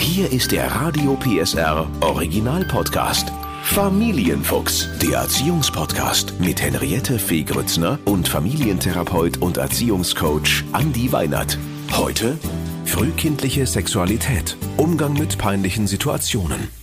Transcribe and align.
Hier 0.00 0.32
ist 0.32 0.50
der 0.50 0.66
Radio 0.74 1.14
PSR 1.14 1.86
Original 2.00 2.64
Podcast. 2.64 3.30
Familienfuchs, 3.62 4.88
der 5.02 5.18
Erziehungspodcast 5.18 6.40
mit 6.40 6.60
Henriette 6.62 7.18
Fee 7.18 7.42
Grützner 7.42 7.98
und 8.06 8.26
Familientherapeut 8.26 9.36
und 9.42 9.58
Erziehungscoach 9.58 10.64
Andi 10.72 11.12
Weinert. 11.12 11.58
Heute 11.92 12.38
frühkindliche 12.86 13.66
Sexualität, 13.66 14.56
Umgang 14.78 15.12
mit 15.12 15.36
peinlichen 15.36 15.86
Situationen 15.86 16.79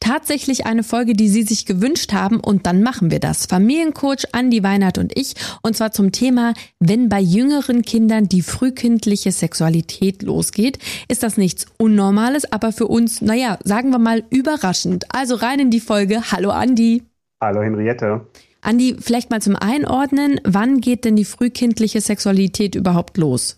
tatsächlich 0.00 0.66
eine 0.66 0.82
Folge, 0.82 1.12
die 1.12 1.28
Sie 1.28 1.42
sich 1.42 1.66
gewünscht 1.66 2.12
haben 2.12 2.40
und 2.40 2.66
dann 2.66 2.82
machen 2.82 3.10
wir 3.10 3.20
das. 3.20 3.46
Familiencoach 3.46 4.24
Andi 4.32 4.62
Weinert 4.62 4.98
und 4.98 5.16
ich 5.16 5.34
und 5.62 5.76
zwar 5.76 5.92
zum 5.92 6.10
Thema, 6.10 6.54
wenn 6.80 7.08
bei 7.08 7.20
jüngeren 7.20 7.82
Kindern 7.82 8.28
die 8.28 8.42
frühkindliche 8.42 9.30
Sexualität 9.30 10.22
losgeht, 10.22 10.78
ist 11.08 11.22
das 11.22 11.36
nichts 11.36 11.66
Unnormales, 11.78 12.50
aber 12.50 12.72
für 12.72 12.88
uns, 12.88 13.20
naja, 13.20 13.58
sagen 13.62 13.90
wir 13.90 13.98
mal 13.98 14.24
überraschend. 14.30 15.04
Also 15.14 15.36
rein 15.36 15.60
in 15.60 15.70
die 15.70 15.80
Folge. 15.80 16.32
Hallo 16.32 16.50
Andi. 16.50 17.02
Hallo 17.40 17.62
Henriette. 17.62 18.26
Andi, 18.62 18.96
vielleicht 19.00 19.30
mal 19.30 19.40
zum 19.40 19.56
Einordnen, 19.56 20.40
wann 20.44 20.80
geht 20.80 21.04
denn 21.04 21.16
die 21.16 21.24
frühkindliche 21.24 22.00
Sexualität 22.00 22.74
überhaupt 22.74 23.16
los? 23.16 23.56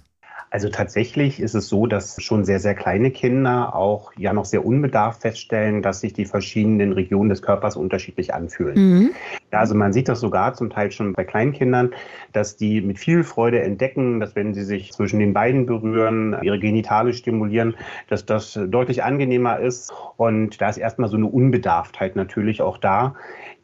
Also 0.52 0.68
tatsächlich 0.68 1.40
ist 1.40 1.54
es 1.54 1.68
so, 1.68 1.86
dass 1.86 2.22
schon 2.22 2.44
sehr, 2.44 2.60
sehr 2.60 2.74
kleine 2.74 3.10
Kinder 3.10 3.74
auch 3.74 4.12
ja 4.18 4.34
noch 4.34 4.44
sehr 4.44 4.66
unbedarft 4.66 5.22
feststellen, 5.22 5.80
dass 5.80 6.00
sich 6.00 6.12
die 6.12 6.26
verschiedenen 6.26 6.92
Regionen 6.92 7.30
des 7.30 7.40
Körpers 7.40 7.74
unterschiedlich 7.74 8.34
anfühlen. 8.34 8.74
Mhm. 8.76 9.10
Ja, 9.50 9.60
also 9.60 9.74
man 9.74 9.94
sieht 9.94 10.10
das 10.10 10.20
sogar 10.20 10.52
zum 10.52 10.68
Teil 10.68 10.92
schon 10.92 11.14
bei 11.14 11.24
Kleinkindern, 11.24 11.94
dass 12.32 12.56
die 12.56 12.80
mit 12.80 12.98
viel 12.98 13.24
Freude 13.24 13.62
entdecken, 13.62 14.20
dass 14.20 14.34
wenn 14.36 14.54
sie 14.54 14.64
sich 14.64 14.92
zwischen 14.92 15.18
den 15.18 15.32
Beinen 15.32 15.66
berühren, 15.66 16.36
ihre 16.42 16.58
Genitale 16.58 17.12
stimulieren, 17.12 17.76
dass 18.08 18.26
das 18.26 18.58
deutlich 18.68 19.04
angenehmer 19.04 19.58
ist. 19.58 19.92
Und 20.16 20.60
da 20.60 20.68
ist 20.68 20.78
erstmal 20.78 21.08
so 21.08 21.16
eine 21.16 21.26
Unbedarftheit 21.26 22.16
natürlich 22.16 22.62
auch 22.62 22.78
da 22.78 23.14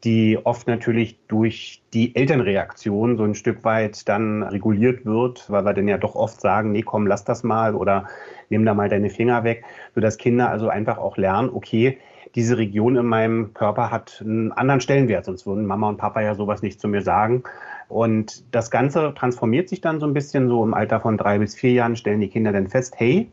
die 0.04 0.38
oft 0.44 0.68
natürlich 0.68 1.18
durch 1.26 1.82
die 1.92 2.14
Elternreaktion 2.14 3.16
so 3.16 3.24
ein 3.24 3.34
Stück 3.34 3.64
weit 3.64 4.08
dann 4.08 4.42
reguliert 4.42 5.04
wird, 5.04 5.50
weil 5.50 5.64
wir 5.64 5.74
dann 5.74 5.88
ja 5.88 5.98
doch 5.98 6.14
oft 6.14 6.40
sagen, 6.40 6.72
nee, 6.72 6.82
komm, 6.82 7.06
lass 7.06 7.24
das 7.24 7.42
mal 7.42 7.74
oder 7.74 8.06
nimm 8.48 8.64
da 8.64 8.74
mal 8.74 8.88
deine 8.88 9.10
Finger 9.10 9.44
weg, 9.44 9.64
sodass 9.94 10.18
Kinder 10.18 10.50
also 10.50 10.68
einfach 10.68 10.98
auch 10.98 11.16
lernen, 11.16 11.50
okay, 11.52 11.98
diese 12.34 12.58
Region 12.58 12.96
in 12.96 13.06
meinem 13.06 13.54
Körper 13.54 13.90
hat 13.90 14.22
einen 14.24 14.52
anderen 14.52 14.80
Stellenwert, 14.80 15.24
sonst 15.24 15.46
würden 15.46 15.66
Mama 15.66 15.88
und 15.88 15.96
Papa 15.96 16.20
ja 16.20 16.34
sowas 16.34 16.62
nicht 16.62 16.80
zu 16.80 16.88
mir 16.88 17.02
sagen. 17.02 17.42
Und 17.88 18.44
das 18.54 18.70
Ganze 18.70 19.14
transformiert 19.16 19.68
sich 19.68 19.80
dann 19.80 20.00
so 20.00 20.06
ein 20.06 20.14
bisschen 20.14 20.48
so 20.48 20.62
im 20.62 20.74
Alter 20.74 21.00
von 21.00 21.16
drei 21.16 21.38
bis 21.38 21.54
vier 21.54 21.72
Jahren, 21.72 21.96
stellen 21.96 22.20
die 22.20 22.28
Kinder 22.28 22.52
dann 22.52 22.68
fest, 22.68 22.94
hey, 22.98 23.30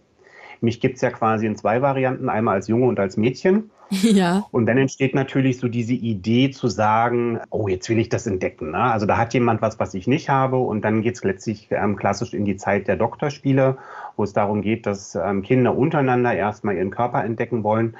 mich 0.62 0.80
gibt 0.80 0.96
es 0.96 1.02
ja 1.02 1.12
quasi 1.12 1.46
in 1.46 1.56
zwei 1.56 1.82
Varianten, 1.82 2.30
einmal 2.30 2.56
als 2.56 2.68
Junge 2.68 2.88
und 2.88 3.00
als 3.00 3.18
Mädchen. 3.18 3.70
Ja. 4.02 4.48
Und 4.50 4.66
dann 4.66 4.80
entsteht 4.80 5.14
natürlich 5.14 5.60
so 5.60 5.68
diese 5.68 5.94
Idee 5.94 6.50
zu 6.50 6.68
sagen, 6.68 7.40
oh, 7.52 7.68
jetzt 7.68 7.88
will 7.88 8.00
ich 8.00 8.10
das 8.10 8.26
entdecken. 8.26 8.72
Ne? 8.72 8.80
Also 8.80 9.06
da 9.06 9.18
hat 9.18 9.36
jemand 9.36 9.62
was, 9.62 9.80
was 9.80 9.94
ich 9.94 10.08
nicht 10.08 10.28
habe. 10.28 10.58
Und 10.58 10.82
dann 10.82 11.04
geht 11.04 11.16
es 11.16 11.24
letztlich 11.24 11.68
ähm, 11.70 11.96
klassisch 11.96 12.34
in 12.34 12.46
die 12.46 12.56
Zeit 12.56 12.88
der 12.88 12.96
Doktorspiele, 12.96 13.78
wo 14.16 14.24
es 14.24 14.34
darum 14.34 14.64
geht, 14.64 14.88
dass 14.88 15.14
ähm, 15.14 15.44
Kinder 15.44 15.78
untereinander 15.78 16.34
erstmal 16.34 16.76
ihren 16.76 16.90
Körper 16.90 17.24
entdecken 17.24 17.64
wollen. 17.64 17.96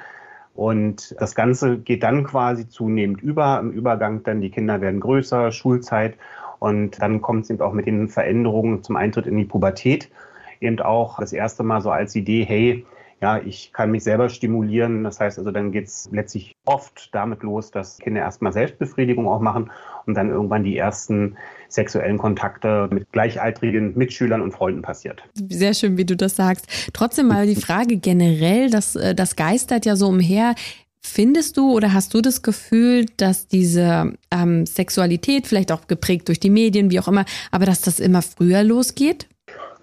Und 0.56 1.14
das 1.20 1.34
Ganze 1.34 1.78
geht 1.78 2.02
dann 2.02 2.24
quasi 2.24 2.68
zunehmend 2.68 3.22
über. 3.22 3.60
Im 3.60 3.70
Übergang 3.70 4.22
dann 4.22 4.40
die 4.40 4.50
Kinder 4.50 4.80
werden 4.80 5.00
größer, 5.00 5.52
Schulzeit. 5.52 6.16
Und 6.58 7.00
dann 7.00 7.20
kommt 7.20 7.44
es 7.44 7.50
eben 7.50 7.60
auch 7.60 7.72
mit 7.72 7.86
den 7.86 8.08
Veränderungen 8.08 8.82
zum 8.82 8.96
Eintritt 8.96 9.26
in 9.26 9.36
die 9.36 9.44
Pubertät 9.44 10.08
eben 10.60 10.80
auch 10.80 11.18
das 11.18 11.32
erste 11.32 11.62
Mal 11.62 11.80
so 11.80 11.90
als 11.90 12.14
Idee, 12.14 12.44
hey, 12.44 12.86
ja, 13.22 13.38
ich 13.38 13.72
kann 13.72 13.90
mich 13.90 14.04
selber 14.04 14.28
stimulieren. 14.28 15.04
Das 15.04 15.20
heißt 15.20 15.38
also, 15.38 15.50
dann 15.50 15.72
geht 15.72 15.86
es 15.86 16.08
letztlich 16.12 16.54
oft 16.66 17.08
damit 17.14 17.42
los, 17.42 17.70
dass 17.70 17.98
Kinder 17.98 18.20
erstmal 18.20 18.52
Selbstbefriedigung 18.52 19.26
auch 19.26 19.40
machen 19.40 19.70
und 20.04 20.14
dann 20.14 20.28
irgendwann 20.28 20.64
die 20.64 20.76
ersten 20.76 21.36
sexuellen 21.68 22.18
Kontakte 22.18 22.88
mit 22.92 23.10
gleichaltrigen 23.12 23.96
Mitschülern 23.96 24.42
und 24.42 24.52
Freunden 24.52 24.82
passiert. 24.82 25.22
Sehr 25.48 25.72
schön, 25.72 25.96
wie 25.96 26.04
du 26.04 26.16
das 26.16 26.36
sagst. 26.36 26.90
Trotzdem 26.92 27.28
mal 27.28 27.46
die 27.46 27.56
Frage 27.56 27.96
generell, 27.96 28.70
das, 28.70 28.96
äh, 28.96 29.14
das 29.14 29.36
geistert 29.36 29.86
ja 29.86 29.96
so 29.96 30.08
umher. 30.08 30.54
Findest 31.00 31.56
du 31.56 31.72
oder 31.72 31.92
hast 31.92 32.12
du 32.14 32.20
das 32.20 32.42
Gefühl, 32.42 33.06
dass 33.16 33.46
diese 33.46 34.12
ähm, 34.30 34.66
Sexualität, 34.66 35.46
vielleicht 35.46 35.70
auch 35.70 35.86
geprägt 35.86 36.28
durch 36.28 36.40
die 36.40 36.50
Medien, 36.50 36.90
wie 36.90 36.98
auch 37.00 37.08
immer, 37.08 37.24
aber 37.50 37.64
dass 37.64 37.80
das 37.80 38.00
immer 38.00 38.22
früher 38.22 38.62
losgeht? 38.64 39.26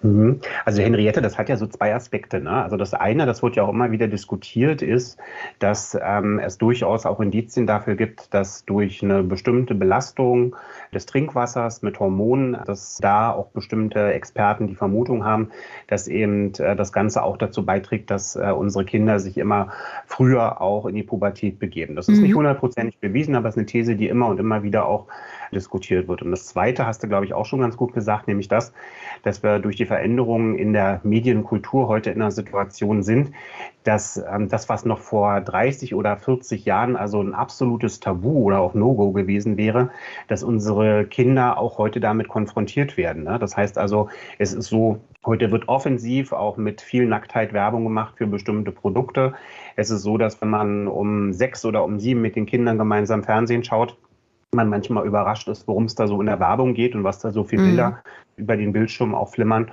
Mhm. 0.04 0.40
Also 0.66 0.82
Henriette, 0.82 1.22
das 1.22 1.38
hat 1.38 1.48
ja 1.48 1.56
so 1.56 1.66
zwei 1.66 1.94
Aspekte. 1.94 2.38
Ne? 2.38 2.50
Also 2.50 2.76
das 2.76 2.92
eine, 2.92 3.24
das 3.24 3.42
wird 3.42 3.56
ja 3.56 3.62
auch 3.62 3.70
immer 3.70 3.90
wieder 3.90 4.06
diskutiert, 4.06 4.82
ist, 4.82 5.18
dass 5.60 5.98
ähm, 6.00 6.38
es 6.38 6.58
durchaus 6.58 7.06
auch 7.06 7.20
Indizien 7.20 7.66
dafür 7.66 7.94
gibt, 7.94 8.34
dass 8.34 8.66
durch 8.66 9.02
eine 9.02 9.22
bestimmte 9.22 9.74
Belastung 9.74 10.56
des 10.92 11.06
Trinkwassers 11.06 11.80
mit 11.80 11.98
Hormonen, 12.00 12.58
dass 12.66 12.98
da 12.98 13.32
auch 13.32 13.48
bestimmte 13.48 14.12
Experten 14.12 14.66
die 14.66 14.74
Vermutung 14.74 15.24
haben, 15.24 15.48
dass 15.86 16.06
eben 16.06 16.52
äh, 16.58 16.76
das 16.76 16.92
Ganze 16.92 17.22
auch 17.22 17.38
dazu 17.38 17.64
beiträgt, 17.64 18.10
dass 18.10 18.36
äh, 18.36 18.52
unsere 18.54 18.84
Kinder 18.84 19.18
sich 19.18 19.38
immer 19.38 19.72
früher 20.04 20.60
auch 20.60 20.84
in 20.84 20.96
die 20.96 21.02
Pubertät 21.02 21.58
begeben. 21.58 21.96
Das 21.96 22.08
ist 22.08 22.18
mhm. 22.18 22.24
nicht 22.24 22.34
hundertprozentig 22.34 22.98
bewiesen, 22.98 23.36
aber 23.36 23.48
es 23.48 23.54
ist 23.54 23.58
eine 23.58 23.66
These, 23.66 23.96
die 23.96 24.08
immer 24.08 24.26
und 24.28 24.38
immer 24.38 24.62
wieder 24.62 24.86
auch 24.86 25.06
diskutiert 25.54 26.08
wird. 26.08 26.20
Und 26.20 26.30
das 26.30 26.46
Zweite 26.46 26.86
hast 26.86 27.02
du, 27.02 27.08
glaube 27.08 27.24
ich, 27.24 27.32
auch 27.32 27.46
schon 27.46 27.60
ganz 27.60 27.76
gut 27.76 27.94
gesagt, 27.94 28.28
nämlich 28.28 28.48
das, 28.48 28.74
dass 29.22 29.42
wir 29.42 29.60
durch 29.60 29.76
die 29.76 29.86
Veränderungen 29.94 30.58
in 30.58 30.72
der 30.72 31.00
Medienkultur 31.04 31.86
heute 31.86 32.10
in 32.10 32.20
einer 32.20 32.32
Situation 32.32 33.04
sind, 33.04 33.30
dass 33.84 34.16
ähm, 34.16 34.48
das, 34.48 34.68
was 34.68 34.84
noch 34.84 34.98
vor 34.98 35.40
30 35.40 35.94
oder 35.94 36.16
40 36.16 36.64
Jahren 36.64 36.96
also 36.96 37.22
ein 37.22 37.32
absolutes 37.32 38.00
Tabu 38.00 38.42
oder 38.42 38.58
auch 38.58 38.74
No-Go 38.74 39.12
gewesen 39.12 39.56
wäre, 39.56 39.90
dass 40.26 40.42
unsere 40.42 41.04
Kinder 41.04 41.58
auch 41.58 41.78
heute 41.78 42.00
damit 42.00 42.26
konfrontiert 42.26 42.96
werden. 42.96 43.22
Ne? 43.22 43.38
Das 43.38 43.56
heißt 43.56 43.78
also, 43.78 44.08
es 44.38 44.52
ist 44.52 44.66
so, 44.66 44.98
heute 45.24 45.52
wird 45.52 45.68
offensiv 45.68 46.32
auch 46.32 46.56
mit 46.56 46.80
viel 46.80 47.06
Nacktheit 47.06 47.52
Werbung 47.52 47.84
gemacht 47.84 48.14
für 48.16 48.26
bestimmte 48.26 48.72
Produkte. 48.72 49.34
Es 49.76 49.90
ist 49.90 50.02
so, 50.02 50.18
dass 50.18 50.40
wenn 50.40 50.50
man 50.50 50.88
um 50.88 51.32
sechs 51.32 51.64
oder 51.64 51.84
um 51.84 52.00
sieben 52.00 52.20
mit 52.20 52.34
den 52.34 52.46
Kindern 52.46 52.78
gemeinsam 52.78 53.22
Fernsehen 53.22 53.62
schaut, 53.62 53.96
man 54.54 54.68
manchmal 54.68 55.06
überrascht 55.06 55.48
ist, 55.48 55.68
worum 55.68 55.84
es 55.84 55.94
da 55.94 56.06
so 56.06 56.20
in 56.20 56.26
der 56.26 56.40
Werbung 56.40 56.74
geht 56.74 56.94
und 56.94 57.04
was 57.04 57.18
da 57.18 57.32
so 57.32 57.44
viele 57.44 57.62
mhm. 57.62 57.66
Bilder 57.66 58.02
über 58.36 58.56
den 58.56 58.72
Bildschirm 58.72 59.14
auch 59.14 59.30
flimmern. 59.30 59.70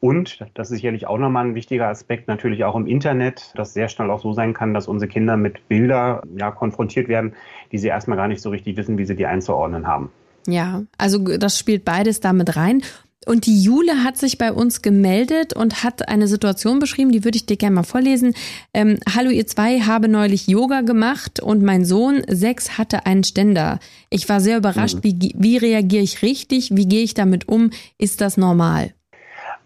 Und 0.00 0.44
das 0.54 0.70
ist 0.70 0.78
sicherlich 0.78 1.06
auch 1.06 1.18
nochmal 1.18 1.46
ein 1.46 1.54
wichtiger 1.54 1.88
Aspekt, 1.88 2.26
natürlich 2.26 2.64
auch 2.64 2.74
im 2.74 2.88
Internet, 2.88 3.52
dass 3.54 3.72
sehr 3.72 3.88
schnell 3.88 4.10
auch 4.10 4.20
so 4.20 4.32
sein 4.32 4.52
kann, 4.52 4.74
dass 4.74 4.88
unsere 4.88 5.08
Kinder 5.08 5.36
mit 5.36 5.68
Bildern 5.68 6.20
ja, 6.36 6.50
konfrontiert 6.50 7.06
werden, 7.06 7.34
die 7.70 7.78
sie 7.78 7.86
erstmal 7.86 8.16
gar 8.16 8.26
nicht 8.26 8.42
so 8.42 8.50
richtig 8.50 8.76
wissen, 8.76 8.98
wie 8.98 9.04
sie 9.04 9.14
die 9.14 9.26
einzuordnen 9.26 9.86
haben. 9.86 10.10
Ja, 10.48 10.82
also 10.98 11.18
das 11.38 11.56
spielt 11.56 11.84
beides 11.84 12.18
damit 12.18 12.56
rein. 12.56 12.82
Und 13.26 13.46
die 13.46 13.62
Jule 13.62 14.04
hat 14.04 14.18
sich 14.18 14.38
bei 14.38 14.52
uns 14.52 14.82
gemeldet 14.82 15.54
und 15.54 15.84
hat 15.84 16.08
eine 16.08 16.26
Situation 16.28 16.78
beschrieben, 16.78 17.12
die 17.12 17.24
würde 17.24 17.36
ich 17.36 17.46
dir 17.46 17.56
gerne 17.56 17.76
mal 17.76 17.82
vorlesen. 17.82 18.34
Ähm, 18.74 18.98
Hallo 19.14 19.30
ihr 19.30 19.46
zwei, 19.46 19.80
habe 19.80 20.08
neulich 20.08 20.48
Yoga 20.48 20.80
gemacht 20.80 21.40
und 21.40 21.62
mein 21.62 21.84
Sohn 21.84 22.22
sechs 22.28 22.78
hatte 22.78 23.06
einen 23.06 23.24
Ständer. 23.24 23.78
Ich 24.10 24.28
war 24.28 24.40
sehr 24.40 24.58
überrascht, 24.58 24.96
mhm. 24.96 25.04
wie, 25.04 25.34
wie 25.36 25.56
reagiere 25.56 26.02
ich 26.02 26.22
richtig, 26.22 26.70
wie 26.74 26.86
gehe 26.86 27.02
ich 27.02 27.14
damit 27.14 27.48
um, 27.48 27.70
ist 27.98 28.20
das 28.20 28.36
normal? 28.36 28.92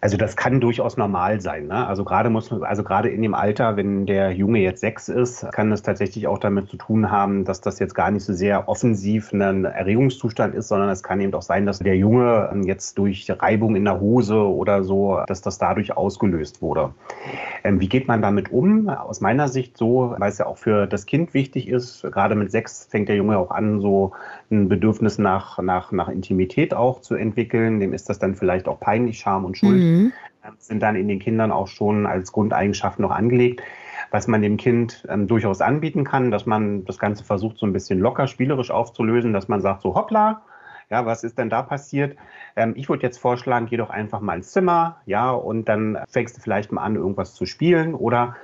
Also 0.07 0.19
das 0.19 0.37
kann 0.37 0.61
durchaus 0.61 0.97
normal 0.97 1.41
sein. 1.41 1.67
Ne? 1.67 1.85
Also 1.85 2.05
gerade 2.05 2.31
muss 2.31 2.53
also 2.53 2.85
gerade 2.85 3.09
in 3.09 3.23
dem 3.23 3.35
Alter, 3.35 3.77
wenn 3.77 4.07
der 4.07 4.31
Junge 4.31 4.61
jetzt 4.61 4.81
sechs 4.81 5.09
ist, 5.09 5.45
kann 5.51 5.73
es 5.73 5.83
tatsächlich 5.83 6.29
auch 6.29 6.39
damit 6.39 6.69
zu 6.69 6.77
tun 6.77 7.11
haben, 7.11 7.45
dass 7.45 7.61
das 7.61 7.81
jetzt 7.81 7.93
gar 7.93 8.13
nicht 8.13 8.23
so 8.23 8.33
sehr 8.33 8.69
offensiv 8.69 9.33
ein 9.33 9.65
Erregungszustand 9.65 10.55
ist, 10.55 10.69
sondern 10.69 10.91
es 10.91 11.03
kann 11.03 11.21
eben 11.21 11.35
auch 11.35 11.43
sein, 11.43 11.67
dass 11.67 11.81
der 11.81 11.97
Junge 11.97 12.53
jetzt 12.67 12.99
durch 12.99 13.29
Reibung 13.29 13.75
in 13.75 13.85
der 13.85 13.99
Hose 13.99 14.37
oder 14.37 14.85
so, 14.85 15.19
dass 15.27 15.43
das 15.43 15.59
dadurch 15.59 15.97
ausgelöst 15.97 16.63
wurde. 16.63 16.95
Ähm, 17.65 17.81
wie 17.81 17.89
geht 17.89 18.07
man 18.07 18.23
damit 18.23 18.53
um? 18.53 18.89
Aus 18.89 19.21
meiner 19.21 19.49
Sicht 19.49 19.77
so, 19.77 20.15
weil 20.19 20.31
es 20.31 20.39
ja 20.39 20.47
auch 20.47 20.57
für 20.57 20.87
das 20.87 21.07
Kind 21.07 21.35
wichtig 21.35 21.67
ist. 21.67 22.03
Gerade 22.03 22.37
mit 22.37 22.53
sechs 22.53 22.87
fängt 22.89 23.09
der 23.09 23.17
Junge 23.17 23.39
auch 23.39 23.51
an, 23.51 23.81
so 23.81 24.13
ein 24.53 24.69
Bedürfnis 24.69 25.19
nach, 25.19 25.59
nach, 25.59 25.91
nach 25.91 26.09
Intimität 26.09 26.75
auch 26.75 27.01
zu 27.01 27.17
entwickeln. 27.17 27.81
Dem 27.81 27.93
ist 27.93 28.09
das 28.09 28.21
dann 28.21 28.37
vielleicht 28.37 28.69
auch 28.69 28.79
peinlich, 28.79 29.19
Scham 29.19 29.45
und 29.45 29.59
Schuld. 29.59 29.83
Mhm. 29.83 29.96
Sind 30.59 30.81
dann 30.81 30.95
in 30.95 31.09
den 31.09 31.19
Kindern 31.19 31.51
auch 31.51 31.67
schon 31.67 32.07
als 32.07 32.31
Grundeigenschaft 32.33 32.99
noch 33.01 33.11
angelegt 33.11 33.63
was 34.11 34.27
man 34.27 34.43
dem 34.43 34.57
Kind 34.57 35.07
ähm, 35.09 35.27
durchaus 35.27 35.61
anbieten 35.61 36.05
kann, 36.05 36.31
dass 36.31 36.47
man 36.47 36.85
das 36.85 36.99
Ganze 36.99 37.25
versucht, 37.25 37.59
so 37.59 37.67
ein 37.67 37.73
bisschen 37.73 37.99
locker, 37.99 38.27
spielerisch 38.27 38.71
aufzulösen, 38.71 39.33
dass 39.33 39.49
man 39.49 39.61
sagt, 39.61 39.83
so 39.83 39.95
hoppla, 39.95 40.43
ja, 40.89 41.05
was 41.05 41.25
ist 41.25 41.39
denn 41.39 41.51
da 41.51 41.63
passiert? 41.63 42.17
Ähm, 42.55 42.75
ich 42.77 42.89
würde 42.89 43.03
jetzt 43.03 43.19
vorschlagen, 43.19 43.67
geh 43.67 43.77
doch 43.77 43.91
einfach 43.91 44.21
mal 44.21 44.37
ins 44.37 44.53
Zimmer, 44.53 45.01
ja, 45.07 45.31
und 45.31 45.69
dann 45.69 45.99
fängst 46.09 46.37
du 46.37 46.41
vielleicht 46.41 46.73
mal 46.73 46.83
an, 46.83 46.97
irgendwas 46.97 47.35
zu 47.35 47.47
spielen 47.47 47.95
oder 47.95 48.37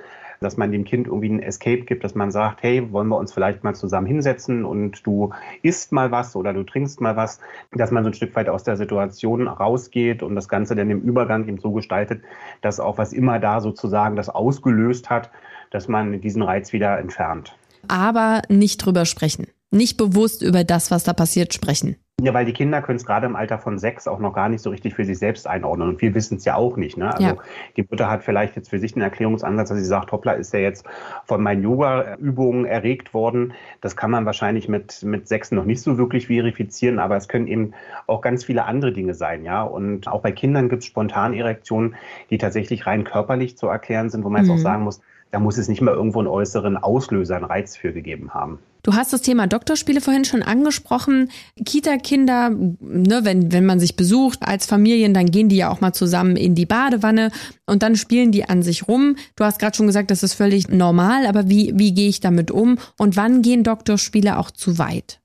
dass 0.43 0.57
man 0.57 0.71
dem 0.71 0.83
Kind 0.83 1.07
irgendwie 1.07 1.29
einen 1.29 1.39
Escape 1.39 1.81
gibt, 1.81 2.03
dass 2.03 2.15
man 2.15 2.31
sagt, 2.31 2.61
hey, 2.61 2.91
wollen 2.91 3.07
wir 3.07 3.17
uns 3.17 3.33
vielleicht 3.33 3.63
mal 3.63 3.73
zusammen 3.73 4.07
hinsetzen 4.07 4.65
und 4.65 5.05
du 5.05 5.31
isst 5.61 5.91
mal 5.91 6.11
was 6.11 6.35
oder 6.35 6.53
du 6.53 6.63
trinkst 6.63 7.01
mal 7.01 7.15
was, 7.15 7.39
dass 7.71 7.91
man 7.91 8.03
so 8.03 8.09
ein 8.09 8.13
Stück 8.13 8.35
weit 8.35 8.49
aus 8.49 8.63
der 8.63 8.77
Situation 8.77 9.47
rausgeht 9.47 10.21
und 10.21 10.35
das 10.35 10.47
Ganze 10.47 10.75
dann 10.75 10.89
im 10.89 11.01
Übergang 11.01 11.47
eben 11.47 11.57
so 11.59 11.71
gestaltet, 11.71 12.21
dass 12.61 12.79
auch 12.79 12.97
was 12.97 13.13
immer 13.13 13.39
da 13.39 13.61
sozusagen 13.61 14.15
das 14.15 14.29
ausgelöst 14.29 15.09
hat, 15.09 15.31
dass 15.71 15.87
man 15.87 16.21
diesen 16.21 16.41
Reiz 16.41 16.73
wieder 16.73 16.99
entfernt. 16.99 17.55
Aber 17.87 18.41
nicht 18.49 18.77
drüber 18.77 19.05
sprechen. 19.05 19.47
Nicht 19.73 19.97
bewusst 19.97 20.43
über 20.43 20.63
das, 20.63 20.91
was 20.91 21.03
da 21.03 21.13
passiert, 21.13 21.51
sprechen. 21.51 21.95
Ja, 22.21 22.31
weil 22.33 22.45
die 22.45 22.53
Kinder 22.53 22.83
können 22.83 22.97
es 22.97 23.07
gerade 23.07 23.25
im 23.25 23.35
Alter 23.35 23.57
von 23.57 23.79
sechs 23.79 24.07
auch 24.07 24.19
noch 24.19 24.33
gar 24.33 24.47
nicht 24.47 24.61
so 24.61 24.69
richtig 24.69 24.93
für 24.93 25.03
sich 25.03 25.17
selbst 25.17 25.47
einordnen. 25.47 25.89
Und 25.89 26.01
wir 26.01 26.13
wissen 26.13 26.37
es 26.37 26.45
ja 26.45 26.55
auch 26.55 26.77
nicht. 26.77 26.95
Ne? 26.95 27.11
Also 27.11 27.27
ja. 27.27 27.35
die 27.75 27.83
Mutter 27.89 28.07
hat 28.07 28.23
vielleicht 28.23 28.55
jetzt 28.55 28.69
für 28.69 28.77
sich 28.77 28.93
einen 28.93 29.01
Erklärungsansatz, 29.01 29.69
dass 29.69 29.79
sie 29.79 29.83
sagt, 29.83 30.11
hoppla, 30.11 30.33
ist 30.33 30.53
ja 30.53 30.59
jetzt 30.59 30.85
von 31.25 31.41
meinen 31.41 31.63
Yoga-Übungen 31.63 32.65
erregt 32.65 33.15
worden. 33.15 33.53
Das 33.81 33.95
kann 33.95 34.11
man 34.11 34.27
wahrscheinlich 34.27 34.69
mit, 34.69 35.01
mit 35.01 35.27
sechs 35.27 35.51
noch 35.51 35.65
nicht 35.65 35.81
so 35.81 35.97
wirklich 35.97 36.27
verifizieren, 36.27 36.99
aber 36.99 37.17
es 37.17 37.27
können 37.27 37.47
eben 37.47 37.73
auch 38.05 38.21
ganz 38.21 38.45
viele 38.45 38.65
andere 38.65 38.93
Dinge 38.93 39.15
sein. 39.15 39.43
ja. 39.43 39.63
Und 39.63 40.07
auch 40.07 40.21
bei 40.21 40.31
Kindern 40.31 40.69
gibt 40.69 40.83
es 40.83 40.87
Spontanerektionen, 40.87 41.95
die 42.29 42.37
tatsächlich 42.37 42.85
rein 42.85 43.05
körperlich 43.05 43.57
zu 43.57 43.65
erklären 43.65 44.11
sind, 44.11 44.23
wo 44.23 44.29
man 44.29 44.43
mhm. 44.43 44.49
jetzt 44.49 44.59
auch 44.59 44.61
sagen 44.61 44.83
muss, 44.83 45.01
da 45.31 45.39
muss 45.39 45.57
es 45.57 45.67
nicht 45.67 45.81
mal 45.81 45.95
irgendwo 45.95 46.19
einen 46.19 46.27
äußeren 46.27 46.77
Auslöser, 46.77 47.37
einen 47.37 47.45
Reiz 47.45 47.75
für 47.75 47.91
gegeben 47.91 48.35
haben. 48.35 48.59
Du 48.83 48.93
hast 48.93 49.13
das 49.13 49.21
Thema 49.21 49.47
Doktorspiele 49.47 50.01
vorhin 50.01 50.25
schon 50.25 50.43
angesprochen. 50.43 51.29
Kita-Kinder, 51.65 52.49
ne, 52.49 53.21
wenn, 53.23 53.53
wenn 53.53 53.65
man 53.65 53.79
sich 53.79 53.95
besucht 53.95 54.39
als 54.41 54.65
Familien, 54.65 55.13
dann 55.13 55.31
gehen 55.31 55.47
die 55.47 55.55
ja 55.55 55.69
auch 55.69 55.79
mal 55.79 55.93
zusammen 55.93 56.35
in 56.35 56.53
die 56.53 56.65
Badewanne 56.65 57.31
und 57.65 57.81
dann 57.81 57.95
spielen 57.95 58.33
die 58.33 58.43
an 58.43 58.61
sich 58.61 58.89
rum. 58.89 59.15
Du 59.37 59.45
hast 59.45 59.59
gerade 59.59 59.75
schon 59.75 59.87
gesagt, 59.87 60.11
das 60.11 60.21
ist 60.21 60.33
völlig 60.33 60.67
normal, 60.67 61.25
aber 61.25 61.47
wie, 61.47 61.71
wie 61.75 61.93
gehe 61.93 62.09
ich 62.09 62.19
damit 62.19 62.51
um? 62.51 62.77
Und 62.97 63.15
wann 63.15 63.41
gehen 63.41 63.63
Doktorspiele 63.63 64.37
auch 64.37 64.51
zu 64.51 64.77
weit? 64.77 65.21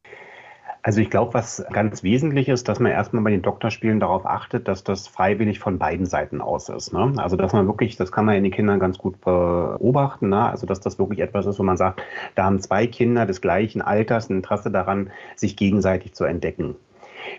Also 0.89 1.03
ich 1.03 1.11
glaube, 1.11 1.35
was 1.35 1.63
ganz 1.71 2.03
wesentlich 2.03 2.49
ist, 2.49 2.67
dass 2.67 2.81
man 2.81 2.91
erstmal 2.91 3.23
bei 3.23 3.31
den 3.31 3.43
Doktorspielen 3.43 4.01
darauf 4.01 4.25
achtet, 4.25 4.69
dass 4.69 4.85
das 4.85 5.07
freiwillig 5.07 5.59
von 5.59 5.79
beiden 5.79 6.07
Seiten 6.07 6.41
aus 6.41 6.71
ist. 6.71 6.95
Ne? 6.95 7.13
Also 7.19 7.37
dass 7.37 7.53
man 7.53 7.67
wirklich, 7.67 7.97
das 7.97 8.11
kann 8.11 8.25
man 8.25 8.37
in 8.37 8.43
den 8.43 8.53
Kindern 8.53 8.81
ganz 8.81 8.97
gut 8.97 9.21
beobachten, 9.21 10.31
ne? 10.31 10.49
also 10.49 10.67
dass 10.67 10.81
das 10.81 10.99
wirklich 10.99 11.21
etwas 11.21 11.45
ist, 11.45 11.59
wo 11.59 11.63
man 11.63 11.77
sagt, 11.77 12.01
da 12.37 12.45
haben 12.45 12.59
zwei 12.61 12.87
Kinder 12.87 13.27
des 13.27 13.43
gleichen 13.43 13.83
Alters 13.83 14.31
ein 14.31 14.37
Interesse 14.37 14.71
daran, 14.71 15.11
sich 15.37 15.57
gegenseitig 15.57 16.15
zu 16.15 16.25
entdecken. 16.25 16.75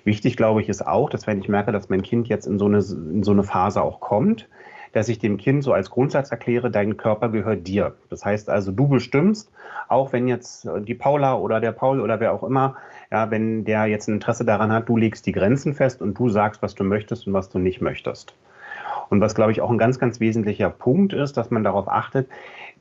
Wichtig, 0.04 0.38
glaube 0.38 0.62
ich, 0.62 0.70
ist 0.70 0.86
auch, 0.86 1.10
dass 1.10 1.26
wenn 1.26 1.40
ich 1.40 1.50
merke, 1.50 1.72
dass 1.72 1.90
mein 1.90 2.04
Kind 2.04 2.28
jetzt 2.28 2.46
in 2.46 2.60
so 2.60 2.66
eine, 2.66 2.78
in 2.78 3.24
so 3.24 3.32
eine 3.32 3.42
Phase 3.42 3.82
auch 3.82 4.00
kommt, 4.00 4.48
dass 4.94 5.10
ich 5.10 5.20
dem 5.20 5.38
Kind 5.38 5.64
so 5.64 5.74
als 5.74 5.90
Grundsatz 5.90 6.32
erkläre, 6.32 6.72
dein 6.72 6.98
Körper 6.98 7.30
gehört 7.30 7.68
dir. 7.68 7.96
Das 8.10 8.26
heißt 8.26 8.50
also, 8.50 8.72
du 8.72 8.88
bestimmst, 8.88 9.52
auch 9.88 10.14
wenn 10.14 10.28
jetzt 10.28 10.68
die 10.82 10.96
Paula 10.96 11.36
oder 11.36 11.60
der 11.60 11.72
Paul 11.72 12.00
oder 12.00 12.20
wer 12.20 12.34
auch 12.34 12.44
immer 12.44 12.76
ja, 13.12 13.32
wenn 13.32 13.66
der 13.66 13.86
jetzt 13.88 14.08
ein 14.08 14.16
Interesse 14.16 14.46
daran 14.46 14.72
hat, 14.72 14.88
du 14.88 14.98
legst 14.98 15.26
die 15.26 15.32
Grenzen 15.32 15.74
fest 15.74 16.02
und 16.02 16.18
du 16.18 16.30
sagst, 16.30 16.62
was 16.62 16.76
du 16.76 16.84
möchtest 16.84 17.28
und 17.28 17.34
was 17.34 17.50
du 17.50 17.60
nicht 17.60 17.82
möchtest. 17.82 18.36
Und 19.10 19.22
was, 19.22 19.36
glaube 19.36 19.52
ich, 19.52 19.62
auch 19.62 19.70
ein 19.70 19.78
ganz, 19.78 20.00
ganz 20.00 20.20
wesentlicher 20.20 20.70
Punkt 20.70 21.14
ist, 21.14 21.38
dass 21.38 21.52
man 21.52 21.64
darauf 21.64 21.88
achtet, 21.88 22.28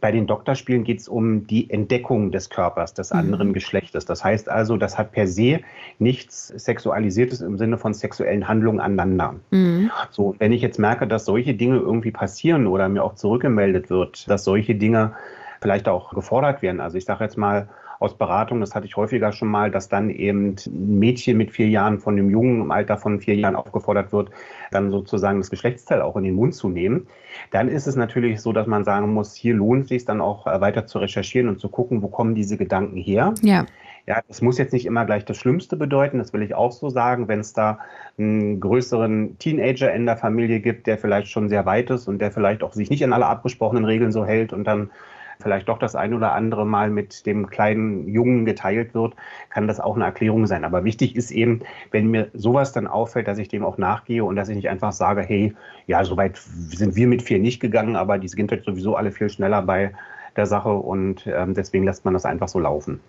bei 0.01 0.13
den 0.13 0.27
Doktorspielen 0.27 0.85
geht 0.85 1.01
es 1.01 1.09
um 1.09 1.47
die 1.47 1.71
Entdeckung 1.71 2.31
des 2.31 2.51
Körpers 2.51 2.95
des 2.95 3.13
mhm. 3.13 3.19
anderen 3.19 3.49
mhm. 3.49 3.53
Geschlechtes. 3.55 4.05
Das 4.05 4.23
heißt 4.23 4.49
also, 4.49 4.77
das 4.77 4.97
hat 4.97 5.13
per 5.13 5.27
se 5.27 5.61
nichts 5.99 6.49
Sexualisiertes 6.49 7.41
im 7.41 7.59
Sinne 7.59 7.79
von 7.79 7.95
sexuellen 7.95 8.47
Handlungen 8.47 8.81
aneinander. 8.81 9.35
Mhm. 9.51 9.91
So, 10.11 10.37
wenn 10.39 10.53
ich 10.53 10.63
jetzt 10.63 10.79
merke, 10.79 11.07
dass 11.07 11.25
solche 11.25 11.55
Dinge 11.55 11.79
irgendwie 11.79 12.13
passieren 12.13 12.67
oder 12.67 12.89
mir 12.89 13.03
auch 13.03 13.15
zurückgemeldet 13.15 13.91
wird, 13.91 14.31
dass 14.31 14.45
solche 14.45 14.75
Dinge 14.75 15.15
vielleicht 15.61 15.89
auch 15.89 16.15
gefordert 16.15 16.63
werden. 16.63 16.81
Also 16.81 16.97
ich 16.97 17.05
sage 17.05 17.25
jetzt 17.25 17.37
mal, 17.37 17.69
aus 17.99 18.17
Beratung, 18.17 18.61
das 18.61 18.75
hatte 18.75 18.87
ich 18.87 18.97
häufiger 18.97 19.33
schon 19.33 19.49
mal, 19.49 19.71
dass 19.71 19.89
dann 19.89 20.11
eben 20.11 20.57
ein 20.67 20.99
Mädchen 20.99 21.37
mit 21.37 21.51
vier 21.51 21.69
Jahren 21.69 21.99
von 21.99 22.17
dem 22.17 22.31
Jungen 22.31 22.63
im 22.63 22.71
Alter 22.71 22.97
von 22.97 23.21
vier 23.21 23.35
Jahren 23.35 23.57
aufgefordert 23.57 24.13
wird, 24.13 24.31
dann 24.71 24.91
sozusagen 24.91 25.39
das 25.39 25.51
Geschlechtsteil 25.51 26.03
auch 26.03 26.17
in 26.17 26.25
den 26.25 26.35
Mund 26.35 26.55
zu 26.55 26.69
nehmen. 26.69 27.09
Dann 27.51 27.69
ist 27.69 27.87
es 27.87 27.97
natürlich 27.97 28.41
so, 28.41 28.53
dass 28.53 28.67
man 28.67 28.85
sagen 28.85 29.13
muss, 29.13 29.35
hier 29.35 29.55
lohnt 29.55 29.85
es 29.85 29.89
sich 29.89 30.05
dann 30.05 30.21
auch 30.21 30.47
äh, 30.47 30.61
weiter 30.61 30.87
zu 30.87 30.99
recherchieren 30.99 31.49
und 31.49 31.61
zu 31.61 31.69
gucken, 31.69 32.03
wo 32.03 32.09
kommen 32.09 32.35
diese 32.35 32.57
Gedanken 32.57 32.97
her. 32.97 33.35
Ja. 33.43 33.67
Ja, 34.07 34.23
das 34.27 34.41
muss 34.41 34.57
jetzt 34.57 34.73
nicht 34.73 34.87
immer 34.87 35.05
gleich 35.05 35.27
das 35.27 35.37
Schlimmste 35.37 35.77
bedeuten, 35.77 36.17
das 36.17 36.33
will 36.33 36.41
ich 36.41 36.55
auch 36.55 36.73
so 36.73 36.89
sagen. 36.89 37.29
Wenn 37.29 37.41
es 37.41 37.53
da 37.53 37.81
einen 38.17 38.59
größeren 38.59 39.39
Teenager 39.39 39.93
in 39.93 40.07
der 40.07 40.17
Familie 40.17 40.61
gibt, 40.61 40.87
der 40.87 40.97
vielleicht 40.97 41.29
schon 41.29 41.51
sehr 41.51 41.67
weit 41.67 41.91
ist 41.91 42.09
und 42.09 42.19
der 42.19 42.33
vielleicht 42.33 42.63
auch 42.63 42.73
sich 42.73 42.89
nicht 42.89 43.05
an 43.05 43.13
alle 43.13 43.27
abgesprochenen 43.27 43.85
Regeln 43.85 44.11
so 44.11 44.25
hält 44.25 44.55
und 44.55 44.65
dann 44.65 44.91
vielleicht 45.41 45.69
doch 45.69 45.79
das 45.79 45.95
ein 45.95 46.15
oder 46.15 46.33
andere 46.33 46.67
Mal 46.67 46.91
mit 46.91 47.27
dem 47.27 47.49
kleinen 47.49 48.09
Jungen 48.09 48.45
geteilt 48.45 48.95
wird, 48.95 49.15
kann 49.51 49.69
das 49.69 49.81
auch 49.81 49.97
eine 49.97 50.05
Erklärung 50.05 50.47
sein. 50.47 50.65
Aber 50.65 50.85
wichtig 50.85 51.17
ist 51.17 51.31
eben, 51.31 51.61
wenn 51.91 52.11
mir 52.11 52.31
sowas 52.35 52.73
dann 52.73 52.87
auffällt, 52.87 53.29
dass 53.29 53.39
ich 53.39 53.49
dem 53.49 53.65
auch 53.65 53.79
nachgehe 53.79 54.25
und 54.25 54.37
dass 54.37 54.49
ich 54.49 54.57
nicht 54.57 54.69
einfach 54.69 54.93
sage, 54.93 55.23
hey, 55.23 55.55
ja, 55.87 56.05
soweit 56.05 56.37
sind 56.37 56.97
wir 56.97 57.07
mit 57.07 57.23
vier 57.23 57.39
nicht 57.39 57.61
gegangen, 57.61 57.97
aber 57.97 58.19
die 58.19 58.29
sind 58.29 58.51
jetzt 58.51 58.67
sowieso 58.67 58.97
alle 58.97 59.13
viel 59.13 59.31
schneller 59.31 59.63
bei 59.63 59.93
der 60.37 60.47
Sache 60.47 60.73
und 60.73 61.27
ähm, 61.27 61.55
deswegen 61.55 61.85
lässt 61.85 62.05
man 62.05 62.15
das 62.15 62.25
einfach 62.25 62.49
so 62.49 62.59
laufen. 62.59 63.01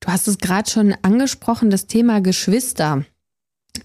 Du 0.00 0.08
hast 0.08 0.26
es 0.26 0.38
gerade 0.38 0.68
schon 0.68 0.94
angesprochen, 1.02 1.70
das 1.70 1.86
Thema 1.86 2.20
Geschwister. 2.20 3.04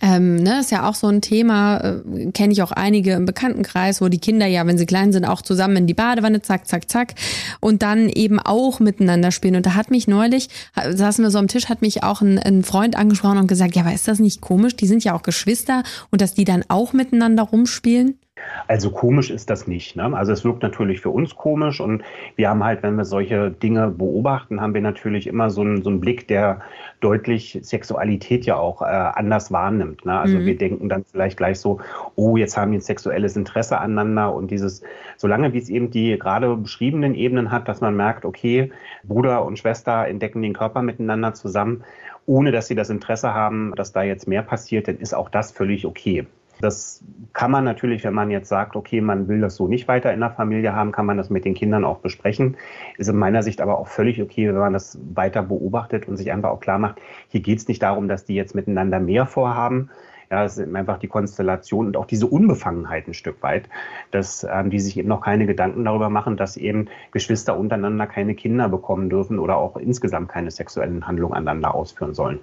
Ähm, 0.02 0.36
ne, 0.36 0.60
ist 0.60 0.72
ja 0.72 0.88
auch 0.88 0.96
so 0.96 1.08
ein 1.08 1.22
Thema, 1.22 1.78
äh, 1.78 2.32
kenne 2.32 2.52
ich 2.52 2.62
auch 2.62 2.72
einige 2.72 3.14
im 3.14 3.26
Bekanntenkreis, 3.26 4.02
wo 4.02 4.10
die 4.10 4.20
Kinder 4.20 4.46
ja, 4.46 4.68
wenn 4.68 4.78
sie 4.78 4.86
klein 4.86 5.14
sind, 5.14 5.26
auch 5.26 5.42
zusammen 5.42 5.78
in 5.78 5.88
die 5.88 5.94
Badewanne, 5.94 6.42
zack, 6.42 6.68
zack, 6.68 6.90
zack, 6.90 7.16
und 7.62 7.82
dann 7.84 8.10
eben 8.10 8.40
auch 8.40 8.82
miteinander 8.82 9.32
spielen. 9.32 9.56
Und 9.56 9.66
da 9.66 9.76
hat 9.76 9.90
mich 9.90 10.08
neulich, 10.08 10.50
saßen 10.76 11.24
wir 11.24 11.32
so 11.32 11.40
am 11.40 11.48
Tisch, 11.48 11.70
hat 11.70 11.82
mich 11.82 12.04
auch 12.04 12.22
ein, 12.22 12.38
ein 12.38 12.64
Freund 12.64 12.98
angesprochen 12.98 13.38
und 13.38 13.48
gesagt, 13.48 13.76
ja, 13.76 13.84
aber 13.84 13.94
ist 13.94 14.10
das 14.10 14.20
nicht 14.20 14.42
komisch? 14.42 14.76
Die 14.76 14.88
sind 14.88 15.06
ja 15.06 15.14
auch 15.14 15.24
Geschwister 15.24 15.84
und 16.12 16.22
dass 16.22 16.34
die 16.34 16.44
dann 16.44 16.66
auch 16.68 16.92
miteinander 16.92 17.44
rumspielen? 17.44 18.20
Also 18.68 18.92
komisch 18.92 19.30
ist 19.30 19.50
das 19.50 19.68
nicht. 19.68 19.96
Ne? 19.96 20.16
Also 20.16 20.32
es 20.32 20.44
wirkt 20.44 20.64
natürlich 20.64 21.02
für 21.02 21.10
uns 21.10 21.36
komisch 21.36 21.80
und 21.80 22.04
wir 22.36 22.50
haben 22.50 22.64
halt, 22.64 22.84
wenn 22.84 22.96
wir 22.96 23.06
solche 23.06 23.52
Dinge 23.52 23.90
beobachten, 23.90 24.62
haben 24.62 24.74
wir 24.74 24.82
natürlich 24.82 25.28
immer 25.28 25.50
so 25.50 25.62
einen, 25.62 25.84
so 25.84 25.90
einen 25.90 26.00
Blick, 26.00 26.28
der 26.28 26.62
deutlich 27.00 27.60
Sexualität 27.62 28.46
ja 28.46 28.58
auch 28.58 28.82
äh, 28.82 28.86
anders 28.86 29.52
wahrnimmt. 29.52 30.06
Ne? 30.06 30.20
Also 30.20 30.38
mhm. 30.38 30.46
wir 30.46 30.58
denken 30.58 30.90
dann 30.90 31.04
vielleicht 31.04 31.38
gleich 31.38 31.60
so, 31.60 31.80
oh, 32.16 32.38
jetzt 32.38 32.58
haben 32.58 32.72
die 32.72 32.80
ein 32.80 32.82
sexuelles 32.82 33.36
Interesse 33.36 33.78
aneinander 33.78 34.34
und 34.34 34.52
dieses, 34.52 34.84
solange 35.18 35.54
wie 35.54 35.60
es 35.60 35.70
eben 35.70 35.92
die 35.92 36.18
gerade 36.18 36.56
beschriebenen 36.56 37.16
Ebenen 37.16 37.52
hat, 37.52 37.68
dass 37.68 37.82
man 37.82 37.96
merkt, 37.96 38.26
okay, 38.26 38.72
Bruder 39.04 39.46
und 39.46 39.60
Schwester 39.60 40.08
entdecken 40.08 40.42
den 40.42 40.54
Körper 40.54 40.82
miteinander 40.82 41.34
zusammen, 41.34 41.84
ohne 42.26 42.52
dass 42.52 42.68
sie 42.68 42.76
das 42.76 42.90
Interesse 42.90 43.34
haben, 43.34 43.74
dass 43.76 43.94
da 43.94 44.04
jetzt 44.04 44.28
mehr 44.28 44.44
passiert, 44.44 44.88
dann 44.88 44.98
ist 44.98 45.14
auch 45.14 45.30
das 45.30 45.52
völlig 45.52 45.86
okay. 45.86 46.28
Das 46.62 47.04
kann 47.34 47.52
man 47.52 47.64
natürlich, 47.64 48.04
wenn 48.04 48.14
man 48.14 48.32
jetzt 48.32 48.50
sagt, 48.50 48.76
okay, 48.76 49.02
man 49.02 49.28
will 49.28 49.42
das 49.42 49.56
so 49.56 49.68
nicht 49.68 49.88
weiter 49.88 50.14
in 50.14 50.20
der 50.20 50.32
Familie 50.32 50.74
haben, 50.74 50.92
kann 50.92 51.06
man 51.06 51.18
das 51.18 51.30
mit 51.30 51.46
den 51.46 51.54
Kindern 51.54 51.86
auch 51.86 52.00
besprechen. 52.00 52.58
Ist 52.98 53.10
in 53.10 53.18
meiner 53.18 53.44
Sicht 53.44 53.62
aber 53.62 53.78
auch 53.78 53.88
völlig 53.88 54.22
okay, 54.22 54.48
wenn 54.48 54.58
man 54.58 54.74
das 54.74 54.98
weiter 55.14 55.44
beobachtet 55.44 56.08
und 56.08 56.18
sich 56.18 56.32
einfach 56.32 56.50
auch 56.50 56.60
klar 56.60 56.80
macht, 56.80 57.00
hier 57.28 57.42
geht 57.42 57.60
es 57.60 57.68
nicht 57.68 57.84
darum, 57.84 58.08
dass 58.08 58.26
die 58.26 58.36
jetzt 58.36 58.56
miteinander 58.56 59.00
mehr 59.00 59.26
vorhaben, 59.26 59.90
ja, 60.30 60.44
es 60.44 60.58
ist 60.58 60.76
einfach 60.76 61.00
die 61.00 61.08
Konstellation 61.08 61.88
und 61.88 61.98
auch 61.98 62.06
diese 62.06 62.28
Unbefangenheit 62.28 63.08
ein 63.08 63.14
Stück 63.14 63.42
weit, 63.42 63.70
dass 64.12 64.46
ähm, 64.50 64.70
die 64.70 64.80
sich 64.80 64.98
eben 64.98 65.08
noch 65.08 65.22
keine 65.22 65.46
Gedanken 65.46 65.86
darüber 65.86 66.10
machen, 66.10 66.38
dass 66.38 66.58
eben 66.58 66.88
Geschwister 67.12 67.58
untereinander 67.58 68.08
keine 68.08 68.36
Kinder 68.36 68.70
bekommen 68.70 69.10
dürfen 69.10 69.40
oder 69.40 69.58
auch 69.58 69.78
insgesamt 69.78 70.30
keine 70.30 70.52
sexuellen 70.52 71.08
Handlungen 71.08 71.34
aneinander 71.34 71.74
ausführen 71.74 72.14
sollen. 72.14 72.40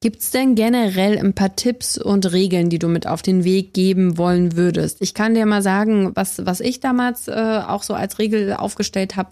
Gibt 0.00 0.20
es 0.20 0.30
denn 0.30 0.54
generell 0.54 1.18
ein 1.18 1.34
paar 1.34 1.56
Tipps 1.56 1.98
und 1.98 2.32
Regeln, 2.32 2.68
die 2.68 2.78
du 2.78 2.88
mit 2.88 3.06
auf 3.06 3.22
den 3.22 3.44
Weg 3.44 3.74
geben 3.74 4.18
wollen 4.18 4.56
würdest? 4.56 5.02
Ich 5.02 5.14
kann 5.14 5.34
dir 5.34 5.46
mal 5.46 5.62
sagen, 5.62 6.12
was, 6.14 6.46
was 6.46 6.60
ich 6.60 6.80
damals 6.80 7.28
äh, 7.28 7.60
auch 7.66 7.82
so 7.82 7.94
als 7.94 8.18
Regel 8.18 8.54
aufgestellt 8.54 9.16
habe 9.16 9.30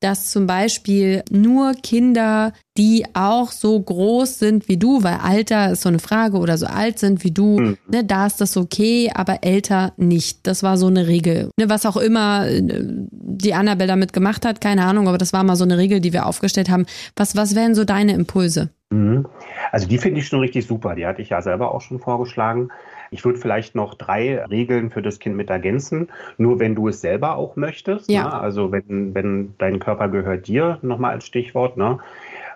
dass 0.00 0.30
zum 0.30 0.46
Beispiel 0.46 1.22
nur 1.30 1.72
Kinder, 1.74 2.52
die 2.76 3.06
auch 3.14 3.50
so 3.50 3.80
groß 3.80 4.38
sind 4.38 4.68
wie 4.68 4.76
du, 4.76 5.02
weil 5.02 5.14
Alter 5.22 5.72
ist 5.72 5.82
so 5.82 5.88
eine 5.88 5.98
Frage 5.98 6.36
oder 6.38 6.58
so 6.58 6.66
alt 6.66 6.98
sind 6.98 7.24
wie 7.24 7.30
du, 7.30 7.58
mhm. 7.58 7.78
ne, 7.88 8.04
da 8.04 8.26
ist 8.26 8.40
das 8.40 8.56
okay, 8.56 9.10
aber 9.14 9.38
älter 9.42 9.94
nicht. 9.96 10.46
Das 10.46 10.62
war 10.62 10.76
so 10.76 10.86
eine 10.88 11.06
Regel. 11.06 11.50
Ne, 11.58 11.68
was 11.68 11.86
auch 11.86 11.96
immer 11.96 12.46
äh, 12.46 12.62
die 12.62 13.54
Annabelle 13.54 13.88
damit 13.88 14.12
gemacht 14.12 14.44
hat, 14.44 14.60
keine 14.60 14.84
Ahnung, 14.84 15.08
aber 15.08 15.18
das 15.18 15.32
war 15.32 15.44
mal 15.44 15.56
so 15.56 15.64
eine 15.64 15.78
Regel, 15.78 16.00
die 16.00 16.12
wir 16.12 16.26
aufgestellt 16.26 16.68
haben. 16.68 16.86
Was, 17.16 17.34
was 17.34 17.54
wären 17.54 17.74
so 17.74 17.84
deine 17.84 18.12
Impulse? 18.12 18.70
Mhm. 18.90 19.26
Also 19.72 19.88
die 19.88 19.98
finde 19.98 20.20
ich 20.20 20.28
schon 20.28 20.40
richtig 20.40 20.66
super. 20.66 20.94
Die 20.94 21.06
hatte 21.06 21.22
ich 21.22 21.30
ja 21.30 21.40
selber 21.42 21.74
auch 21.74 21.80
schon 21.80 21.98
vorgeschlagen. 21.98 22.70
Ich 23.10 23.24
würde 23.24 23.38
vielleicht 23.38 23.74
noch 23.74 23.94
drei 23.94 24.44
Regeln 24.46 24.90
für 24.90 25.02
das 25.02 25.18
Kind 25.18 25.36
mit 25.36 25.50
ergänzen, 25.50 26.08
nur 26.38 26.58
wenn 26.58 26.74
du 26.74 26.88
es 26.88 27.00
selber 27.00 27.36
auch 27.36 27.56
möchtest. 27.56 28.10
Ja. 28.10 28.24
Ne? 28.24 28.32
Also 28.40 28.72
wenn, 28.72 29.14
wenn 29.14 29.54
dein 29.58 29.78
Körper 29.78 30.08
gehört 30.08 30.46
dir, 30.46 30.78
nochmal 30.82 31.12
als 31.12 31.26
Stichwort. 31.26 31.76
Ne? 31.76 31.98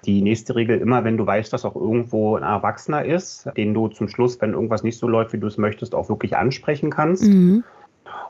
Die 0.05 0.23
nächste 0.23 0.57
Regel 0.57 0.79
immer, 0.79 1.05
wenn 1.05 1.17
du 1.17 1.27
weißt, 1.27 1.53
dass 1.53 1.65
auch 1.65 1.77
irgendwo 1.77 2.37
ein 2.37 2.43
Erwachsener 2.43 3.05
ist, 3.05 3.49
den 3.57 3.75
du 3.75 3.89
zum 3.89 4.09
Schluss, 4.09 4.41
wenn 4.41 4.55
irgendwas 4.55 4.83
nicht 4.83 4.99
so 4.99 5.07
läuft, 5.09 5.33
wie 5.33 5.39
du 5.39 5.47
es 5.47 5.59
möchtest, 5.59 5.95
auch 5.95 6.09
wirklich 6.09 6.37
ansprechen 6.37 6.91
kannst. 6.91 7.29
Mhm. 7.29 7.65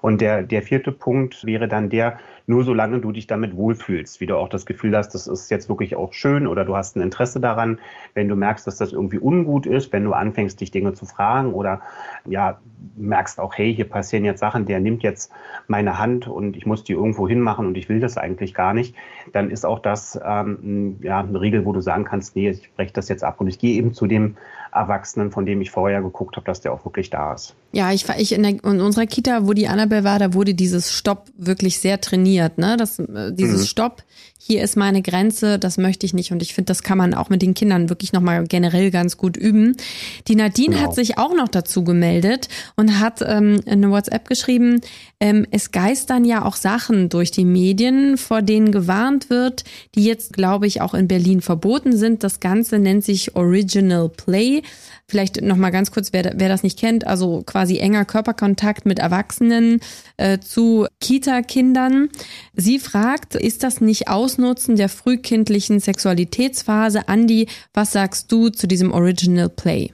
Und 0.00 0.20
der, 0.20 0.42
der 0.42 0.62
vierte 0.62 0.92
Punkt 0.92 1.44
wäre 1.44 1.68
dann 1.68 1.90
der, 1.90 2.18
nur 2.50 2.64
solange 2.64 2.98
du 2.98 3.12
dich 3.12 3.28
damit 3.28 3.56
wohlfühlst, 3.56 4.20
wie 4.20 4.26
du 4.26 4.36
auch 4.36 4.48
das 4.48 4.66
Gefühl 4.66 4.96
hast, 4.96 5.14
das 5.14 5.28
ist 5.28 5.50
jetzt 5.50 5.68
wirklich 5.68 5.94
auch 5.94 6.12
schön 6.12 6.48
oder 6.48 6.64
du 6.64 6.76
hast 6.76 6.96
ein 6.96 7.00
Interesse 7.00 7.40
daran, 7.40 7.78
wenn 8.14 8.28
du 8.28 8.34
merkst, 8.34 8.66
dass 8.66 8.76
das 8.76 8.92
irgendwie 8.92 9.18
ungut 9.18 9.66
ist, 9.66 9.92
wenn 9.92 10.04
du 10.04 10.12
anfängst, 10.12 10.60
dich 10.60 10.72
Dinge 10.72 10.92
zu 10.92 11.06
fragen 11.06 11.54
oder 11.54 11.80
ja, 12.26 12.58
merkst 12.96 13.38
auch, 13.38 13.54
hey, 13.56 13.72
hier 13.72 13.88
passieren 13.88 14.24
jetzt 14.24 14.40
Sachen, 14.40 14.66
der 14.66 14.80
nimmt 14.80 15.04
jetzt 15.04 15.32
meine 15.68 15.98
Hand 15.98 16.26
und 16.26 16.56
ich 16.56 16.66
muss 16.66 16.82
die 16.82 16.92
irgendwo 16.92 17.28
hinmachen 17.28 17.66
und 17.66 17.78
ich 17.78 17.88
will 17.88 18.00
das 18.00 18.18
eigentlich 18.18 18.52
gar 18.52 18.74
nicht, 18.74 18.96
dann 19.32 19.50
ist 19.50 19.64
auch 19.64 19.78
das 19.78 20.18
ähm, 20.22 20.98
ja, 21.02 21.20
eine 21.20 21.40
Regel, 21.40 21.64
wo 21.64 21.72
du 21.72 21.80
sagen 21.80 22.04
kannst, 22.04 22.34
nee, 22.34 22.50
ich 22.50 22.74
breche 22.74 22.92
das 22.92 23.08
jetzt 23.08 23.22
ab 23.22 23.40
und 23.40 23.46
ich 23.46 23.60
gehe 23.60 23.76
eben 23.76 23.94
zu 23.94 24.08
dem 24.08 24.36
Erwachsenen, 24.72 25.30
von 25.30 25.46
dem 25.46 25.60
ich 25.60 25.70
vorher 25.70 26.02
geguckt 26.02 26.36
habe, 26.36 26.46
dass 26.46 26.60
der 26.60 26.72
auch 26.72 26.84
wirklich 26.84 27.10
da 27.10 27.34
ist. 27.34 27.54
Ja, 27.72 27.92
ich, 27.92 28.08
ich 28.08 28.32
in, 28.32 28.42
der, 28.42 28.52
in 28.52 28.80
unserer 28.80 29.06
Kita, 29.06 29.46
wo 29.46 29.52
die 29.52 29.68
Annabelle 29.68 30.04
war, 30.04 30.18
da 30.18 30.34
wurde 30.34 30.54
dieses 30.54 30.92
Stopp 30.92 31.28
wirklich 31.36 31.80
sehr 31.80 32.00
trainiert. 32.00 32.58
Ne? 32.58 32.76
Das, 32.76 32.98
äh, 32.98 33.32
dieses 33.32 33.62
mhm. 33.62 33.66
Stopp, 33.66 34.02
hier 34.42 34.62
ist 34.64 34.74
meine 34.74 35.02
Grenze, 35.02 35.58
das 35.58 35.76
möchte 35.76 36.06
ich 36.06 36.14
nicht. 36.14 36.32
Und 36.32 36.40
ich 36.40 36.54
finde, 36.54 36.70
das 36.70 36.82
kann 36.82 36.96
man 36.96 37.12
auch 37.12 37.28
mit 37.28 37.42
den 37.42 37.52
Kindern 37.52 37.90
wirklich 37.90 38.14
nochmal 38.14 38.46
generell 38.46 38.90
ganz 38.90 39.18
gut 39.18 39.36
üben. 39.36 39.76
Die 40.28 40.34
Nadine 40.34 40.76
genau. 40.76 40.88
hat 40.88 40.94
sich 40.94 41.18
auch 41.18 41.34
noch 41.34 41.48
dazu 41.48 41.84
gemeldet 41.84 42.48
und 42.74 43.00
hat 43.00 43.20
ähm, 43.20 43.60
eine 43.66 43.90
WhatsApp 43.90 44.26
geschrieben, 44.26 44.80
ähm, 45.20 45.46
es 45.50 45.72
geistern 45.72 46.24
ja 46.24 46.42
auch 46.42 46.56
Sachen 46.56 47.10
durch 47.10 47.30
die 47.30 47.44
Medien, 47.44 48.16
vor 48.16 48.40
denen 48.40 48.72
gewarnt 48.72 49.28
wird, 49.28 49.64
die 49.94 50.04
jetzt, 50.04 50.32
glaube 50.32 50.66
ich, 50.66 50.80
auch 50.80 50.94
in 50.94 51.06
Berlin 51.06 51.42
verboten 51.42 51.94
sind. 51.94 52.24
Das 52.24 52.40
Ganze 52.40 52.78
nennt 52.78 53.04
sich 53.04 53.36
Original 53.36 54.08
Play. 54.08 54.62
Vielleicht 55.06 55.42
noch 55.42 55.56
mal 55.56 55.70
ganz 55.70 55.90
kurz, 55.90 56.12
wer, 56.12 56.34
wer 56.36 56.48
das 56.48 56.62
nicht 56.62 56.78
kennt, 56.78 57.06
also 57.06 57.42
quasi 57.44 57.78
enger 57.78 58.04
Körperkontakt 58.04 58.86
mit 58.86 59.00
Erwachsenen 59.00 59.80
äh, 60.16 60.38
zu 60.38 60.86
Kita-Kindern. 61.00 62.08
Sie 62.54 62.78
fragt, 62.78 63.34
ist 63.34 63.64
das 63.64 63.80
nicht 63.80 64.08
Ausnutzen 64.30 64.76
der 64.76 64.88
frühkindlichen 64.88 65.80
Sexualitätsphase? 65.80 67.08
Andi, 67.08 67.48
was 67.74 67.90
sagst 67.90 68.30
du 68.30 68.48
zu 68.48 68.68
diesem 68.68 68.92
Original 68.92 69.48
Play? 69.48 69.92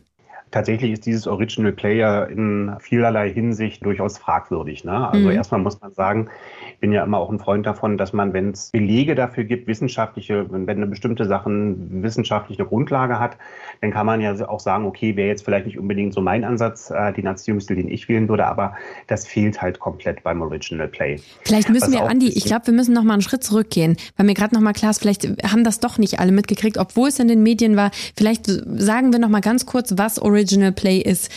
Tatsächlich 0.56 0.92
ist 0.92 1.04
dieses 1.04 1.26
Original 1.26 1.70
Player 1.70 2.30
in 2.30 2.74
vielerlei 2.80 3.30
Hinsicht 3.30 3.84
durchaus 3.84 4.16
fragwürdig. 4.16 4.84
Ne? 4.84 5.06
Also 5.06 5.28
mhm. 5.28 5.32
erstmal 5.32 5.60
muss 5.60 5.78
man 5.82 5.92
sagen, 5.92 6.30
ich 6.72 6.78
bin 6.78 6.92
ja 6.92 7.04
immer 7.04 7.18
auch 7.18 7.28
ein 7.28 7.38
Freund 7.38 7.66
davon, 7.66 7.98
dass 7.98 8.14
man, 8.14 8.32
wenn 8.32 8.52
es 8.52 8.70
Belege 8.70 9.14
dafür 9.14 9.44
gibt, 9.44 9.66
wissenschaftliche, 9.66 10.50
wenn 10.50 10.66
eine 10.66 10.86
bestimmte 10.86 11.26
Sache 11.26 11.50
wissenschaftliche 11.50 12.64
Grundlage 12.64 13.20
hat, 13.20 13.36
dann 13.82 13.90
kann 13.90 14.06
man 14.06 14.22
ja 14.22 14.48
auch 14.48 14.60
sagen, 14.60 14.86
okay, 14.86 15.14
wäre 15.14 15.28
jetzt 15.28 15.44
vielleicht 15.44 15.66
nicht 15.66 15.78
unbedingt 15.78 16.14
so 16.14 16.22
mein 16.22 16.42
Ansatz, 16.42 16.90
äh, 16.90 17.12
den 17.12 17.26
Erziehungsstil, 17.26 17.76
den 17.76 17.90
ich 17.90 18.08
wählen 18.08 18.26
würde, 18.26 18.46
aber 18.46 18.76
das 19.08 19.26
fehlt 19.26 19.60
halt 19.60 19.78
komplett 19.78 20.22
beim 20.22 20.40
Original 20.40 20.88
Play. 20.88 21.20
Vielleicht 21.44 21.68
müssen 21.68 21.92
Was 21.92 22.00
wir, 22.00 22.08
Andi, 22.08 22.28
ich 22.28 22.46
glaube, 22.46 22.68
wir 22.68 22.72
müssen 22.72 22.94
noch 22.94 23.04
mal 23.04 23.12
einen 23.12 23.20
Schritt 23.22 23.44
zurückgehen, 23.44 23.98
weil 24.16 24.24
mir 24.24 24.32
gerade 24.32 24.54
noch 24.54 24.62
mal 24.62 24.72
klar 24.72 24.92
ist, 24.92 25.00
vielleicht 25.00 25.26
haben 25.52 25.64
das 25.64 25.80
doch 25.80 25.98
nicht 25.98 26.18
alle 26.18 26.32
mitgekriegt, 26.32 26.78
obwohl 26.78 27.10
es 27.10 27.18
in 27.18 27.28
den 27.28 27.42
Medien 27.42 27.76
war. 27.76 27.90
Vielleicht 28.16 28.46
sagen 28.46 29.12
wir 29.12 29.18
noch 29.18 29.28
mal 29.28 29.42
ganz 29.42 29.66
kurz, 29.66 29.92
was 29.98 30.18
Original 30.18 30.45
Play 30.72 30.98
ist. 30.98 31.30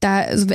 Da, 0.00 0.22
also, 0.22 0.46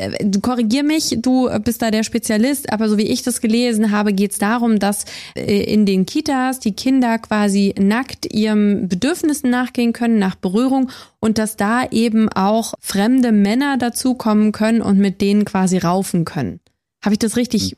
korrigier 0.42 0.84
mich, 0.84 1.18
du 1.20 1.50
bist 1.64 1.82
da 1.82 1.90
der 1.90 2.04
Spezialist, 2.04 2.72
aber 2.72 2.90
so 2.90 2.98
wie 2.98 3.08
ich 3.08 3.24
das 3.24 3.42
gelesen 3.42 3.92
habe, 3.92 4.14
geht 4.14 4.32
es 4.32 4.38
darum, 4.38 4.80
dass 4.80 5.06
äh, 5.36 5.64
in 5.64 5.86
den 5.86 6.06
Kitas 6.06 6.60
die 6.60 6.74
Kinder 6.74 7.18
quasi 7.18 7.74
nackt 7.80 8.34
ihrem 8.34 8.88
Bedürfnissen 8.88 9.50
nachgehen 9.50 9.94
können, 9.94 10.20
nach 10.20 10.36
Berührung 10.36 10.92
und 11.20 11.38
dass 11.38 11.56
da 11.56 11.86
eben 11.90 12.30
auch 12.30 12.74
fremde 12.80 13.32
Männer 13.32 13.78
dazukommen 13.78 14.52
können 14.52 14.82
und 14.82 14.98
mit 14.98 15.22
denen 15.22 15.46
quasi 15.46 15.78
raufen 15.78 16.26
können. 16.26 16.60
Habe 17.04 17.14
ich 17.14 17.20
das 17.20 17.38
richtig 17.38 17.78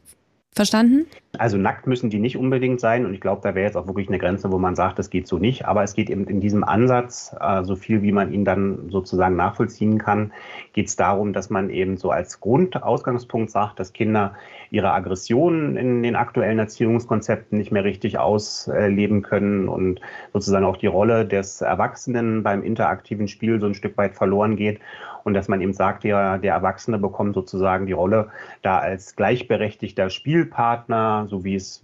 verstanden? 0.54 1.06
Also 1.40 1.58
nackt 1.58 1.88
müssen 1.88 2.12
die 2.12 2.20
nicht 2.20 2.38
unbedingt 2.38 2.80
sein 2.80 3.08
und 3.08 3.14
ich 3.16 3.20
glaube, 3.20 3.42
da 3.42 3.56
wäre 3.56 3.66
jetzt 3.66 3.76
auch 3.76 3.88
wirklich 3.88 4.08
eine 4.08 4.20
Grenze, 4.20 4.52
wo 4.52 4.60
man 4.60 4.76
sagt, 4.76 5.00
das 5.00 5.10
geht 5.10 5.28
so 5.28 5.40
nicht. 5.40 5.66
Aber 5.66 5.82
es 5.82 5.96
geht 5.96 6.12
eben 6.12 6.28
in 6.28 6.42
diesem 6.42 6.64
Ansatz, 6.64 7.36
äh, 7.40 7.64
so 7.64 7.76
viel 7.76 8.04
wie 8.04 8.12
man 8.12 8.32
ihn 8.32 8.46
dann 8.46 8.92
sozusagen 8.92 9.36
nachvollziehen 9.36 9.98
kann, 9.98 10.32
geht 10.74 10.90
es 10.90 10.96
darum, 10.96 11.34
dass 11.34 11.50
man 11.50 11.72
eben 11.72 11.98
so 11.98 12.12
als 12.12 12.40
Grundausgangspunkt 12.40 13.50
sagt, 13.50 13.80
dass 13.80 13.94
Kinder 13.94 14.36
ihre 14.70 14.92
Aggressionen 14.92 15.76
in 15.76 16.04
den 16.04 16.16
aktuellen 16.16 16.60
Erziehungskonzepten 16.60 17.58
nicht 17.58 17.72
mehr 17.72 17.84
richtig 17.84 18.20
ausleben 18.20 19.24
können 19.24 19.70
und 19.70 20.02
sozusagen 20.34 20.66
auch 20.66 20.78
die 20.78 20.86
Rolle 20.86 21.26
des 21.26 21.62
Erwachsenen 21.62 22.44
beim 22.44 22.62
interaktiven 22.62 23.28
Spiel 23.28 23.60
so 23.60 23.66
ein 23.66 23.74
Stück 23.74 23.98
weit 23.98 24.14
verloren 24.14 24.56
geht 24.56 24.80
und 25.24 25.34
dass 25.34 25.48
man 25.48 25.62
eben 25.62 25.74
sagt, 25.74 26.04
der, 26.04 26.38
der 26.38 26.54
Erwachsene 26.54 26.98
bekommt 26.98 27.36
sozusagen 27.36 27.86
die 27.86 27.94
Rolle 27.94 28.30
da 28.62 28.80
als 28.80 29.16
gleichberechtigter 29.16 30.10
Spielpartner, 30.10 31.23
so 31.28 31.44
wie 31.44 31.56
es, 31.56 31.84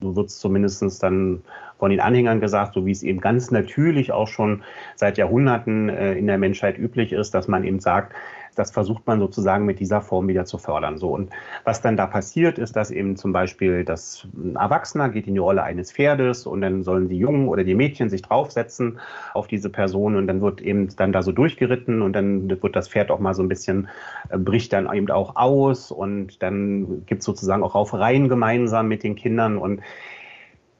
so 0.00 0.16
wird 0.16 0.28
es 0.28 0.38
zumindest 0.38 1.02
dann 1.02 1.42
von 1.78 1.90
den 1.90 2.00
Anhängern 2.00 2.40
gesagt, 2.40 2.74
so 2.74 2.86
wie 2.86 2.92
es 2.92 3.02
eben 3.02 3.20
ganz 3.20 3.50
natürlich 3.50 4.12
auch 4.12 4.28
schon 4.28 4.62
seit 4.96 5.18
Jahrhunderten 5.18 5.88
äh, 5.88 6.14
in 6.14 6.26
der 6.26 6.38
Menschheit 6.38 6.78
üblich 6.78 7.12
ist, 7.12 7.32
dass 7.32 7.48
man 7.48 7.64
eben 7.64 7.80
sagt, 7.80 8.14
das 8.54 8.70
versucht 8.70 9.06
man 9.06 9.20
sozusagen 9.20 9.64
mit 9.64 9.80
dieser 9.80 10.00
Form 10.00 10.28
wieder 10.28 10.44
zu 10.44 10.58
fördern. 10.58 10.98
So 10.98 11.08
und 11.08 11.30
was 11.64 11.80
dann 11.80 11.96
da 11.96 12.06
passiert, 12.06 12.58
ist, 12.58 12.76
dass 12.76 12.90
eben 12.90 13.16
zum 13.16 13.32
Beispiel 13.32 13.84
das 13.84 14.26
ein 14.34 14.56
Erwachsener 14.56 15.08
geht 15.08 15.26
in 15.26 15.34
die 15.34 15.40
Rolle 15.40 15.62
eines 15.62 15.92
Pferdes 15.92 16.46
und 16.46 16.60
dann 16.60 16.82
sollen 16.82 17.08
die 17.08 17.18
Jungen 17.18 17.48
oder 17.48 17.64
die 17.64 17.74
Mädchen 17.74 18.10
sich 18.10 18.22
draufsetzen 18.22 18.98
auf 19.34 19.46
diese 19.46 19.70
Person 19.70 20.16
und 20.16 20.26
dann 20.26 20.40
wird 20.40 20.60
eben 20.60 20.88
dann 20.96 21.12
da 21.12 21.22
so 21.22 21.32
durchgeritten 21.32 22.02
und 22.02 22.14
dann 22.14 22.48
wird 22.50 22.76
das 22.76 22.88
Pferd 22.88 23.10
auch 23.10 23.18
mal 23.18 23.34
so 23.34 23.42
ein 23.42 23.48
bisschen 23.48 23.88
äh, 24.28 24.38
bricht 24.38 24.72
dann 24.72 24.92
eben 24.92 25.10
auch 25.10 25.36
aus 25.36 25.90
und 25.90 26.42
dann 26.42 27.04
gibt 27.06 27.20
es 27.20 27.26
sozusagen 27.26 27.62
auch 27.62 27.74
Raufereien 27.74 28.28
gemeinsam 28.28 28.88
mit 28.88 29.02
den 29.02 29.16
Kindern 29.16 29.58
und 29.58 29.80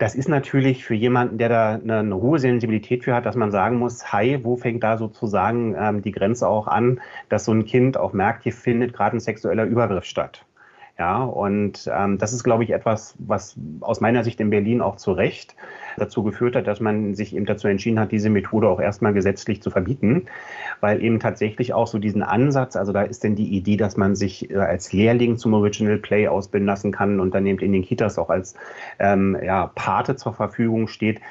das 0.00 0.14
ist 0.14 0.28
natürlich 0.30 0.82
für 0.82 0.94
jemanden, 0.94 1.36
der 1.36 1.50
da 1.50 1.74
eine, 1.74 1.98
eine, 1.98 2.16
hohe 2.16 2.38
Sensibilität 2.38 3.04
für 3.04 3.14
hat, 3.14 3.26
dass 3.26 3.36
man 3.36 3.50
sagen 3.50 3.76
muss, 3.76 4.10
hi, 4.10 4.40
wo 4.42 4.56
fängt 4.56 4.82
da 4.82 4.96
sozusagen 4.96 5.76
ähm, 5.78 6.00
die 6.00 6.10
Grenze 6.10 6.48
auch 6.48 6.68
an, 6.68 7.02
dass 7.28 7.44
so 7.44 7.52
ein 7.52 7.66
Kind 7.66 7.98
auch 7.98 8.14
merkt, 8.14 8.44
hier 8.44 8.54
findet 8.54 8.94
gerade 8.94 9.18
ein 9.18 9.20
sexueller 9.20 9.64
Übergriff 9.64 10.04
statt. 10.04 10.46
Ja, 11.00 11.22
und 11.22 11.90
ähm, 11.90 12.18
das 12.18 12.34
ist, 12.34 12.44
glaube 12.44 12.62
ich, 12.62 12.72
etwas, 12.72 13.14
was 13.18 13.56
aus 13.80 14.02
meiner 14.02 14.22
Sicht 14.22 14.38
in 14.38 14.50
Berlin 14.50 14.82
auch 14.82 14.96
zu 14.96 15.12
Recht 15.12 15.56
dazu 15.96 16.22
geführt 16.22 16.54
hat, 16.54 16.66
dass 16.66 16.78
man 16.78 17.14
sich 17.14 17.34
eben 17.34 17.46
dazu 17.46 17.68
entschieden 17.68 17.98
hat, 17.98 18.12
diese 18.12 18.28
Methode 18.28 18.68
auch 18.68 18.82
erstmal 18.82 19.14
gesetzlich 19.14 19.62
zu 19.62 19.70
verbieten, 19.70 20.26
weil 20.80 21.02
eben 21.02 21.18
tatsächlich 21.18 21.72
auch 21.72 21.86
so 21.86 21.98
diesen 21.98 22.22
Ansatz, 22.22 22.76
also 22.76 22.92
da 22.92 23.00
ist 23.00 23.24
denn 23.24 23.34
die 23.34 23.48
Idee, 23.48 23.78
dass 23.78 23.96
man 23.96 24.14
sich 24.14 24.50
äh, 24.50 24.58
als 24.58 24.92
Lehrling 24.92 25.38
zum 25.38 25.54
Original 25.54 25.96
Play 25.96 26.28
ausbilden 26.28 26.66
lassen 26.66 26.92
kann 26.92 27.18
und 27.18 27.34
dann 27.34 27.46
eben 27.46 27.60
in 27.60 27.72
den 27.72 27.82
Kitas 27.82 28.18
auch 28.18 28.28
als 28.28 28.54
ähm, 28.98 29.38
ja, 29.42 29.68
Pate 29.68 30.16
zur 30.16 30.34
Verfügung 30.34 30.86
steht. 30.86 31.22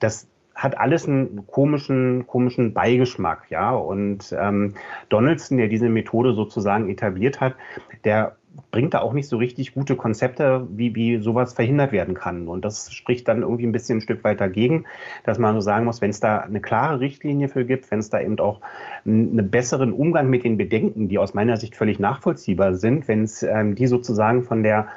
Das 0.00 0.28
hat 0.54 0.76
alles 0.76 1.08
einen 1.08 1.46
komischen, 1.46 2.26
komischen 2.26 2.74
Beigeschmack, 2.74 3.46
ja. 3.48 3.70
Und 3.70 4.36
ähm, 4.38 4.74
Donaldson, 5.08 5.56
der 5.56 5.68
diese 5.68 5.88
Methode 5.88 6.34
sozusagen 6.34 6.90
etabliert 6.90 7.40
hat, 7.40 7.54
der 8.04 8.36
bringt 8.70 8.94
da 8.94 9.00
auch 9.00 9.12
nicht 9.12 9.28
so 9.28 9.36
richtig 9.36 9.74
gute 9.74 9.96
Konzepte, 9.96 10.66
wie, 10.70 10.94
wie 10.94 11.18
sowas 11.18 11.54
verhindert 11.54 11.92
werden 11.92 12.14
kann. 12.14 12.48
Und 12.48 12.64
das 12.64 12.92
spricht 12.92 13.28
dann 13.28 13.42
irgendwie 13.42 13.66
ein 13.66 13.72
bisschen 13.72 13.98
ein 13.98 14.00
Stück 14.00 14.24
weit 14.24 14.40
dagegen, 14.40 14.84
dass 15.24 15.38
man 15.38 15.54
so 15.54 15.60
sagen 15.60 15.84
muss, 15.84 16.00
wenn 16.00 16.10
es 16.10 16.20
da 16.20 16.38
eine 16.38 16.60
klare 16.60 17.00
Richtlinie 17.00 17.48
für 17.48 17.64
gibt, 17.64 17.90
wenn 17.90 17.98
es 17.98 18.10
da 18.10 18.20
eben 18.20 18.38
auch 18.38 18.60
einen 19.04 19.50
besseren 19.50 19.92
Umgang 19.92 20.28
mit 20.28 20.44
den 20.44 20.56
Bedenken, 20.56 21.08
die 21.08 21.18
aus 21.18 21.34
meiner 21.34 21.56
Sicht 21.56 21.76
völlig 21.76 21.98
nachvollziehbar 21.98 22.74
sind, 22.74 23.08
wenn 23.08 23.22
es 23.22 23.42
ähm, 23.42 23.74
die 23.74 23.86
sozusagen 23.86 24.42
von 24.42 24.62
der 24.62 24.88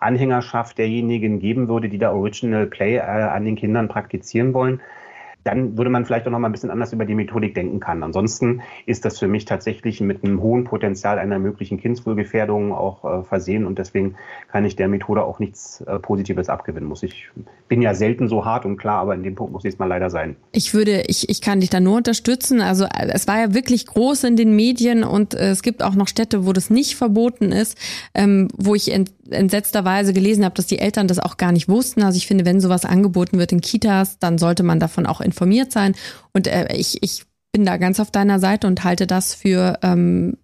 Anhängerschaft 0.00 0.78
derjenigen 0.78 1.38
geben 1.38 1.68
würde, 1.68 1.88
die 1.88 1.98
da 1.98 2.12
Original 2.12 2.66
Play 2.66 2.96
äh, 2.96 3.00
an 3.00 3.44
den 3.44 3.56
Kindern 3.56 3.88
praktizieren 3.88 4.52
wollen, 4.52 4.80
dann 5.44 5.76
würde 5.76 5.90
man 5.90 6.04
vielleicht 6.04 6.26
auch 6.26 6.30
noch 6.30 6.38
mal 6.38 6.48
ein 6.48 6.52
bisschen 6.52 6.70
anders 6.70 6.92
über 6.92 7.04
die 7.04 7.14
Methodik 7.14 7.54
denken 7.54 7.80
kann. 7.80 8.02
Ansonsten 8.02 8.62
ist 8.86 9.04
das 9.04 9.18
für 9.18 9.28
mich 9.28 9.44
tatsächlich 9.44 10.00
mit 10.00 10.24
einem 10.24 10.40
hohen 10.40 10.64
Potenzial 10.64 11.18
einer 11.18 11.38
möglichen 11.38 11.78
Kindswohlgefährdung 11.78 12.72
auch 12.72 13.04
äh, 13.04 13.22
versehen 13.22 13.66
und 13.66 13.78
deswegen 13.78 14.16
kann 14.50 14.64
ich 14.64 14.76
der 14.76 14.88
Methode 14.88 15.22
auch 15.24 15.38
nichts 15.38 15.82
äh, 15.82 15.98
Positives 15.98 16.48
abgewinnen. 16.48 16.88
Muss 16.88 17.02
ich 17.02 17.28
bin 17.68 17.82
ja 17.82 17.94
selten 17.94 18.28
so 18.28 18.44
hart 18.44 18.66
und 18.66 18.76
klar, 18.76 19.00
aber 19.00 19.14
in 19.14 19.22
dem 19.22 19.34
Punkt 19.34 19.52
muss 19.52 19.64
ich 19.64 19.74
es 19.74 19.78
mal 19.78 19.86
leider 19.86 20.10
sein. 20.10 20.36
Ich 20.52 20.74
würde, 20.74 21.02
ich, 21.06 21.28
ich 21.28 21.40
kann 21.40 21.60
dich 21.60 21.70
da 21.70 21.80
nur 21.80 21.96
unterstützen. 21.96 22.60
Also 22.60 22.84
äh, 22.84 23.08
es 23.12 23.26
war 23.26 23.40
ja 23.40 23.54
wirklich 23.54 23.86
groß 23.86 24.24
in 24.24 24.36
den 24.36 24.54
Medien 24.54 25.04
und 25.04 25.34
äh, 25.34 25.50
es 25.50 25.62
gibt 25.62 25.82
auch 25.82 25.94
noch 25.94 26.08
Städte, 26.08 26.46
wo 26.46 26.52
das 26.52 26.70
nicht 26.70 26.96
verboten 26.96 27.52
ist, 27.52 27.78
ähm, 28.14 28.48
wo 28.56 28.74
ich 28.74 28.92
ent, 28.92 29.12
entsetzterweise 29.30 30.12
gelesen 30.12 30.44
habe, 30.44 30.54
dass 30.54 30.66
die 30.66 30.78
Eltern 30.78 31.08
das 31.08 31.18
auch 31.18 31.36
gar 31.36 31.52
nicht 31.52 31.68
wussten. 31.68 32.02
Also 32.02 32.16
ich 32.16 32.26
finde, 32.26 32.44
wenn 32.44 32.60
sowas 32.60 32.84
angeboten 32.84 33.38
wird 33.38 33.52
in 33.52 33.60
Kitas, 33.60 34.18
dann 34.18 34.38
sollte 34.38 34.62
man 34.62 34.78
davon 34.78 35.06
auch 35.06 35.20
informiert 35.34 35.72
sein. 35.72 35.94
Und 36.32 36.46
äh, 36.46 36.74
ich, 36.74 37.02
ich 37.02 37.24
bin 37.52 37.64
da 37.66 37.76
ganz 37.76 38.00
auf 38.00 38.10
deiner 38.10 38.40
Seite 38.40 38.66
und 38.66 38.84
halte 38.84 39.06
das 39.06 39.34
für 39.34 39.78
ähm, 39.82 40.38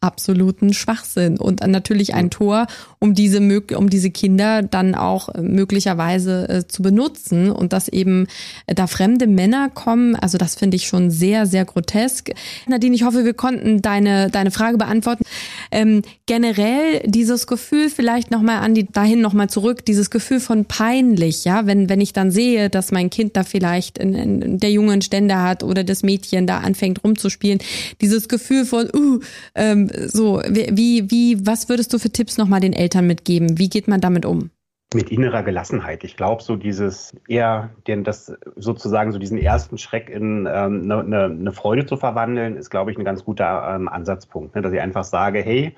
absoluten 0.00 0.72
Schwachsinn 0.72 1.38
und 1.38 1.66
natürlich 1.66 2.14
ein 2.14 2.30
Tor, 2.30 2.66
um 3.00 3.14
diese 3.14 3.38
um 3.76 3.90
diese 3.90 4.10
Kinder 4.10 4.62
dann 4.62 4.94
auch 4.94 5.28
äh, 5.28 5.42
möglicherweise 5.42 6.48
äh, 6.48 6.68
zu 6.68 6.82
benutzen 6.82 7.50
und 7.50 7.72
dass 7.72 7.88
eben 7.88 8.28
äh, 8.66 8.74
da 8.74 8.86
fremde 8.86 9.26
Männer 9.26 9.70
kommen, 9.70 10.14
also 10.14 10.38
das 10.38 10.54
finde 10.54 10.76
ich 10.76 10.86
schon 10.86 11.10
sehr 11.10 11.46
sehr 11.46 11.64
grotesk. 11.64 12.30
Nadine, 12.68 12.94
ich 12.94 13.02
hoffe, 13.02 13.24
wir 13.24 13.34
konnten 13.34 13.82
deine 13.82 14.30
deine 14.30 14.52
Frage 14.52 14.78
beantworten. 14.78 15.24
Ähm, 15.72 16.02
generell 16.26 17.02
dieses 17.04 17.48
Gefühl 17.48 17.90
vielleicht 17.90 18.30
noch 18.30 18.42
mal 18.42 18.58
an 18.58 18.74
die 18.74 18.86
dahin 18.86 19.20
noch 19.20 19.32
mal 19.32 19.48
zurück, 19.48 19.84
dieses 19.84 20.10
Gefühl 20.10 20.38
von 20.38 20.64
peinlich, 20.64 21.44
ja, 21.44 21.66
wenn 21.66 21.88
wenn 21.88 22.00
ich 22.00 22.12
dann 22.12 22.30
sehe, 22.30 22.70
dass 22.70 22.92
mein 22.92 23.10
Kind 23.10 23.36
da 23.36 23.42
vielleicht 23.42 23.98
in, 23.98 24.14
in 24.14 24.58
der 24.58 24.70
jungen 24.70 25.02
Ständer 25.02 25.42
hat 25.42 25.64
oder 25.64 25.82
das 25.82 26.04
Mädchen 26.04 26.46
da 26.46 26.58
anfängt 26.58 27.02
rumzuspielen, 27.02 27.58
dieses 28.00 28.28
Gefühl 28.28 28.64
von 28.64 28.88
uh, 28.94 29.18
ähm, 29.56 29.87
so, 30.06 30.40
wie, 30.48 31.10
wie, 31.10 31.46
was 31.46 31.68
würdest 31.68 31.92
du 31.92 31.98
für 31.98 32.10
Tipps 32.10 32.38
nochmal 32.38 32.60
den 32.60 32.72
Eltern 32.72 33.06
mitgeben? 33.06 33.58
Wie 33.58 33.68
geht 33.68 33.88
man 33.88 34.00
damit 34.00 34.24
um? 34.24 34.50
Mit 34.94 35.10
innerer 35.10 35.42
Gelassenheit. 35.42 36.02
Ich 36.02 36.16
glaube, 36.16 36.42
so 36.42 36.56
dieses 36.56 37.12
eher, 37.28 37.68
den, 37.86 38.04
das 38.04 38.32
sozusagen 38.56 39.12
so 39.12 39.18
diesen 39.18 39.36
ersten 39.36 39.76
Schreck 39.76 40.08
in 40.08 40.46
eine 40.46 40.66
ähm, 40.66 40.86
ne, 40.86 41.04
ne, 41.04 41.28
ne 41.28 41.52
Freude 41.52 41.84
zu 41.84 41.98
verwandeln, 41.98 42.56
ist, 42.56 42.70
glaube 42.70 42.90
ich, 42.90 42.96
ein 42.96 43.04
ganz 43.04 43.22
guter 43.22 43.74
ähm, 43.74 43.86
Ansatzpunkt. 43.86 44.54
Ne? 44.54 44.62
Dass 44.62 44.72
ich 44.72 44.80
einfach 44.80 45.04
sage, 45.04 45.42
hey, 45.42 45.76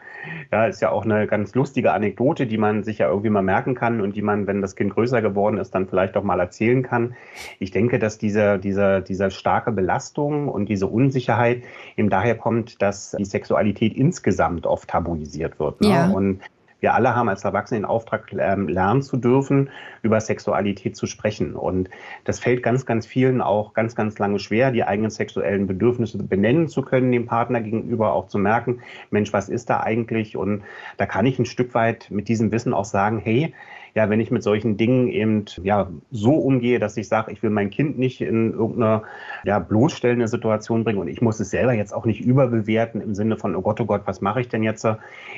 ja, 0.52 0.67
ist 0.67 0.81
ja 0.81 0.93
auch 0.93 1.05
eine 1.05 1.26
ganz 1.26 1.57
lustige 1.57 1.93
Anekdote, 1.93 2.47
die 2.47 2.57
man 2.57 2.85
sich 2.85 2.99
ja 2.99 3.09
irgendwie 3.09 3.31
mal 3.31 3.43
merken 3.43 3.75
kann 3.75 4.00
und 4.00 4.14
die 4.14 4.23
man, 4.23 4.47
wenn 4.47 4.62
das 4.62 4.76
Kind 4.76 4.95
größer 4.95 5.23
geworden 5.23 5.59
ist, 5.59 5.75
dann 5.75 5.88
vielleicht 5.88 6.17
auch 6.17 6.23
mal 6.23 6.38
erzählen 6.38 6.85
kann. 6.85 7.17
Ich 7.59 7.73
denke, 7.73 7.99
dass 7.99 8.17
diese, 8.17 8.61
diese, 8.61 9.02
diese 9.02 9.33
starke 9.33 9.73
Belastung 9.73 10.47
und 10.47 10.69
diese 10.69 10.87
Unsicherheit 10.87 11.64
eben 11.97 12.11
daher 12.11 12.37
kommt, 12.37 12.81
dass 12.81 13.17
die 13.19 13.25
Sexualität 13.25 13.95
insgesamt 13.95 14.67
oft 14.67 14.88
tabuisiert 14.88 15.59
wird. 15.59 15.81
Ne? 15.81 15.88
Ja. 15.88 16.11
Und 16.11 16.43
wir 16.81 16.95
alle 16.95 17.15
haben 17.15 17.29
als 17.29 17.45
Erwachsene 17.45 17.81
den 17.81 17.85
Auftrag, 17.85 18.33
ähm, 18.37 18.69
lernen 18.69 19.03
zu 19.03 19.17
dürfen, 19.17 19.71
über 20.03 20.21
Sexualität 20.21 20.97
zu 20.97 21.07
sprechen. 21.07 21.55
Und 21.55 21.89
das 22.25 22.41
fällt 22.41 22.63
ganz, 22.63 22.87
ganz 22.87 23.07
vielen 23.07 23.41
auch 23.41 23.75
ganz, 23.75 23.95
ganz 23.95 24.19
lange 24.19 24.39
schwer, 24.39 24.71
die 24.71 24.85
eigenen 24.85 25.11
sexuellen 25.11 25.67
Bedürfnisse 25.67 26.23
benennen 26.23 26.69
zu 26.69 26.83
können, 26.83 27.13
dem 27.13 27.27
Partner 27.27 27.61
gegenüber 27.61 28.13
auch 28.13 28.29
zu 28.29 28.39
merken, 28.39 28.81
Mensch, 29.11 29.33
was 29.33 29.49
ist 29.49 29.71
da 29.71 29.81
eigentlich? 29.81 30.37
Und 30.37 30.63
da 30.97 31.07
kann 31.07 31.27
ich 31.27 31.39
ein 31.39 31.47
Stück 31.47 31.75
weit 31.75 32.11
mit 32.11 32.29
diesem 32.29 32.53
Wissen 32.53 32.75
auch 32.75 32.85
sagen, 32.85 33.19
hey, 33.19 33.55
ja, 33.95 34.09
wenn 34.09 34.21
ich 34.21 34.31
mit 34.31 34.43
solchen 34.43 34.77
Dingen 34.77 35.09
eben 35.09 35.45
ja 35.63 35.91
so 36.11 36.35
umgehe, 36.35 36.79
dass 36.79 36.97
ich 36.97 37.09
sage, 37.09 37.33
ich 37.33 37.43
will 37.43 37.51
mein 37.51 37.71
Kind 37.71 37.99
nicht 37.99 38.21
in 38.21 38.53
irgendeine 38.53 39.03
ja, 39.45 39.59
bloßstellende 39.59 40.29
Situation 40.29 40.85
bringen 40.85 40.99
und 40.99 41.09
ich 41.09 41.21
muss 41.21 41.41
es 41.41 41.51
selber 41.51 41.73
jetzt 41.73 41.93
auch 41.93 42.05
nicht 42.05 42.21
überbewerten 42.21 43.01
im 43.01 43.15
Sinne 43.15 43.37
von, 43.37 43.57
oh 43.57 43.63
Gott, 43.63 43.81
oh 43.81 43.87
Gott, 43.87 44.03
was 44.05 44.21
mache 44.21 44.41
ich 44.41 44.49
denn 44.49 44.63
jetzt? 44.63 44.87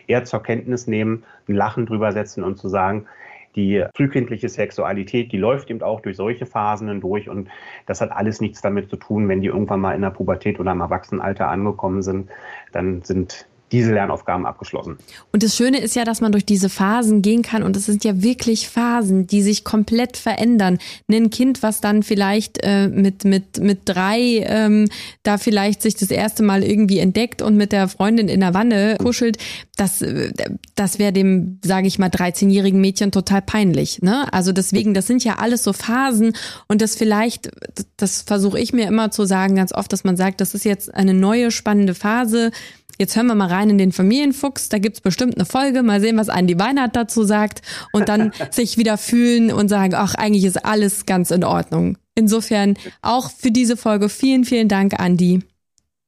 Eher 0.07 0.25
zur 0.25 0.43
Kenntnis 0.43 0.87
nehmen, 0.87 1.25
ein 1.49 1.55
Lachen 1.55 1.87
drüber 1.87 2.12
setzen 2.12 2.45
und 2.45 2.59
zu 2.59 2.69
sagen, 2.69 3.07
die 3.55 3.85
frühkindliche 3.95 4.49
Sexualität, 4.49 5.33
die 5.33 5.39
läuft 5.39 5.71
eben 5.71 5.83
auch 5.83 6.01
durch 6.01 6.17
solche 6.17 6.47
Phasen 6.47 6.89
hindurch 6.89 7.29
und 7.29 7.49
das 7.87 8.01
hat 8.01 8.11
alles 8.11 8.41
nichts 8.41 8.62
damit 8.62 8.89
zu 8.89 8.97
tun, 8.97 9.29
wenn 9.29 9.41
die 9.41 9.49
irgendwann 9.49 9.81
mal 9.81 9.95
in 9.95 10.03
der 10.03 10.11
Pubertät 10.11 10.59
oder 10.59 10.73
im 10.73 10.81
Erwachsenenalter 10.81 11.49
angekommen 11.49 12.03
sind, 12.03 12.31
dann 12.73 13.03
sind 13.03 13.47
diese 13.73 13.93
Lernaufgaben 13.93 14.47
abgeschlossen. 14.47 14.99
Und 15.33 15.43
das 15.43 15.57
Schöne 15.57 15.81
ist 15.81 15.97
ja, 15.97 16.05
dass 16.05 16.21
man 16.21 16.31
durch 16.31 16.45
diese 16.45 16.69
Phasen 16.69 17.23
gehen 17.23 17.43
kann 17.43 17.62
und 17.62 17.76
es 17.76 17.87
sind 17.87 18.05
ja 18.05 18.23
wirklich 18.23 18.69
Phasen, 18.69 19.26
die 19.26 19.43
sich 19.43 19.64
komplett 19.64 20.17
verändern. 20.17 20.79
Ein 21.11 21.31
Kind, 21.31 21.62
was 21.62 21.81
dann 21.81 22.02
vielleicht 22.02 22.59
äh, 22.62 22.88
mit 22.88 23.25
mit 23.25 23.59
mit 23.59 23.81
drei 23.87 24.45
ähm, 24.47 24.88
da 25.23 25.38
vielleicht 25.38 25.83
sich 25.83 25.97
das 25.97 26.11
erste 26.11 26.43
Mal 26.43 26.62
irgendwie 26.62 26.99
entdeckt 26.99 27.43
und 27.43 27.57
mit 27.57 27.73
der 27.73 27.88
Freundin 27.88 28.29
in 28.29 28.41
der 28.41 28.55
Wanne 28.55 28.97
kuschelt, 29.00 29.38
das 29.76 30.02
äh, 30.02 30.33
das 30.75 30.99
wäre 30.99 31.12
dem, 31.12 31.59
sage 31.62 31.87
ich 31.87 31.99
mal, 31.99 32.09
13-jährigen 32.09 32.81
Mädchen 32.81 33.12
total 33.12 33.43
peinlich. 33.43 34.02
Ne? 34.02 34.33
Also 34.33 34.52
deswegen, 34.52 34.95
das 34.95 35.07
sind 35.07 35.25
ja 35.25 35.37
alles 35.37 35.62
so 35.62 35.73
Phasen 35.73 36.35
und 36.69 36.83
das 36.83 36.97
vielleicht, 36.97 37.50
das 37.97 38.23
versuche 38.23 38.59
ich 38.59 38.73
mir 38.73 38.87
immer 38.87 39.11
zu 39.11 39.25
sagen, 39.25 39.57
ganz 39.57 39.73
oft, 39.73 39.93
dass 39.93 40.05
man 40.05 40.17
sagt, 40.17 40.41
das 40.41 40.55
ist 40.55 40.64
jetzt 40.64 40.95
eine 40.95 41.14
neue 41.14 41.50
spannende 41.50 41.95
Phase 41.95 42.50
Jetzt 42.99 43.17
hören 43.17 43.27
wir 43.27 43.35
mal 43.35 43.49
rein 43.49 43.71
in 43.71 43.79
den 43.79 43.93
Familienfuchs. 43.93 44.69
Da 44.69 44.79
gibt's 44.79 45.01
bestimmt 45.01 45.37
eine 45.37 45.45
Folge. 45.45 45.83
Mal 45.83 46.01
sehen, 46.01 46.17
was 46.17 46.29
Andi 46.29 46.59
Weinert 46.59 46.95
dazu 46.95 47.25
sagt. 47.25 47.63
Und 47.93 48.09
dann 48.09 48.33
sich 48.51 48.79
wieder 48.79 48.99
fühlen 48.99 49.53
und 49.53 49.69
sagen, 49.69 49.95
ach, 49.95 50.15
eigentlich 50.15 50.45
ist 50.45 50.65
alles 50.65 51.07
ganz 51.07 51.31
in 51.31 51.45
Ordnung. 51.45 51.99
Insofern 52.15 52.75
auch 53.01 53.31
für 53.31 53.51
diese 53.51 53.77
Folge 53.77 54.09
vielen, 54.09 54.45
vielen 54.45 54.69
Dank, 54.69 55.01
Andi. 55.01 55.41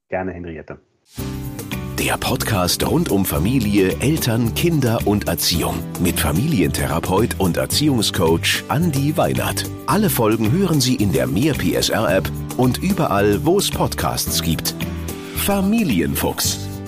Gerne, 0.08 0.32
Henriette. 0.32 0.78
Der 1.98 2.18
Podcast 2.18 2.86
rund 2.86 3.10
um 3.10 3.24
Familie, 3.24 3.96
Eltern, 4.00 4.54
Kinder 4.54 4.98
und 5.06 5.26
Erziehung 5.28 5.76
mit 6.00 6.20
Familientherapeut 6.20 7.36
und 7.38 7.56
Erziehungscoach 7.56 8.64
Andi 8.68 9.16
Weinert. 9.16 9.64
Alle 9.86 10.10
Folgen 10.10 10.52
hören 10.52 10.80
Sie 10.80 10.96
in 10.96 11.12
der 11.12 11.26
Mehr 11.26 11.54
PSR 11.54 12.16
App 12.16 12.30
und 12.58 12.78
überall, 12.82 13.46
wo 13.46 13.58
es 13.58 13.70
Podcasts 13.70 14.42
gibt. 14.42 14.74
Familienfuchs 15.36 16.73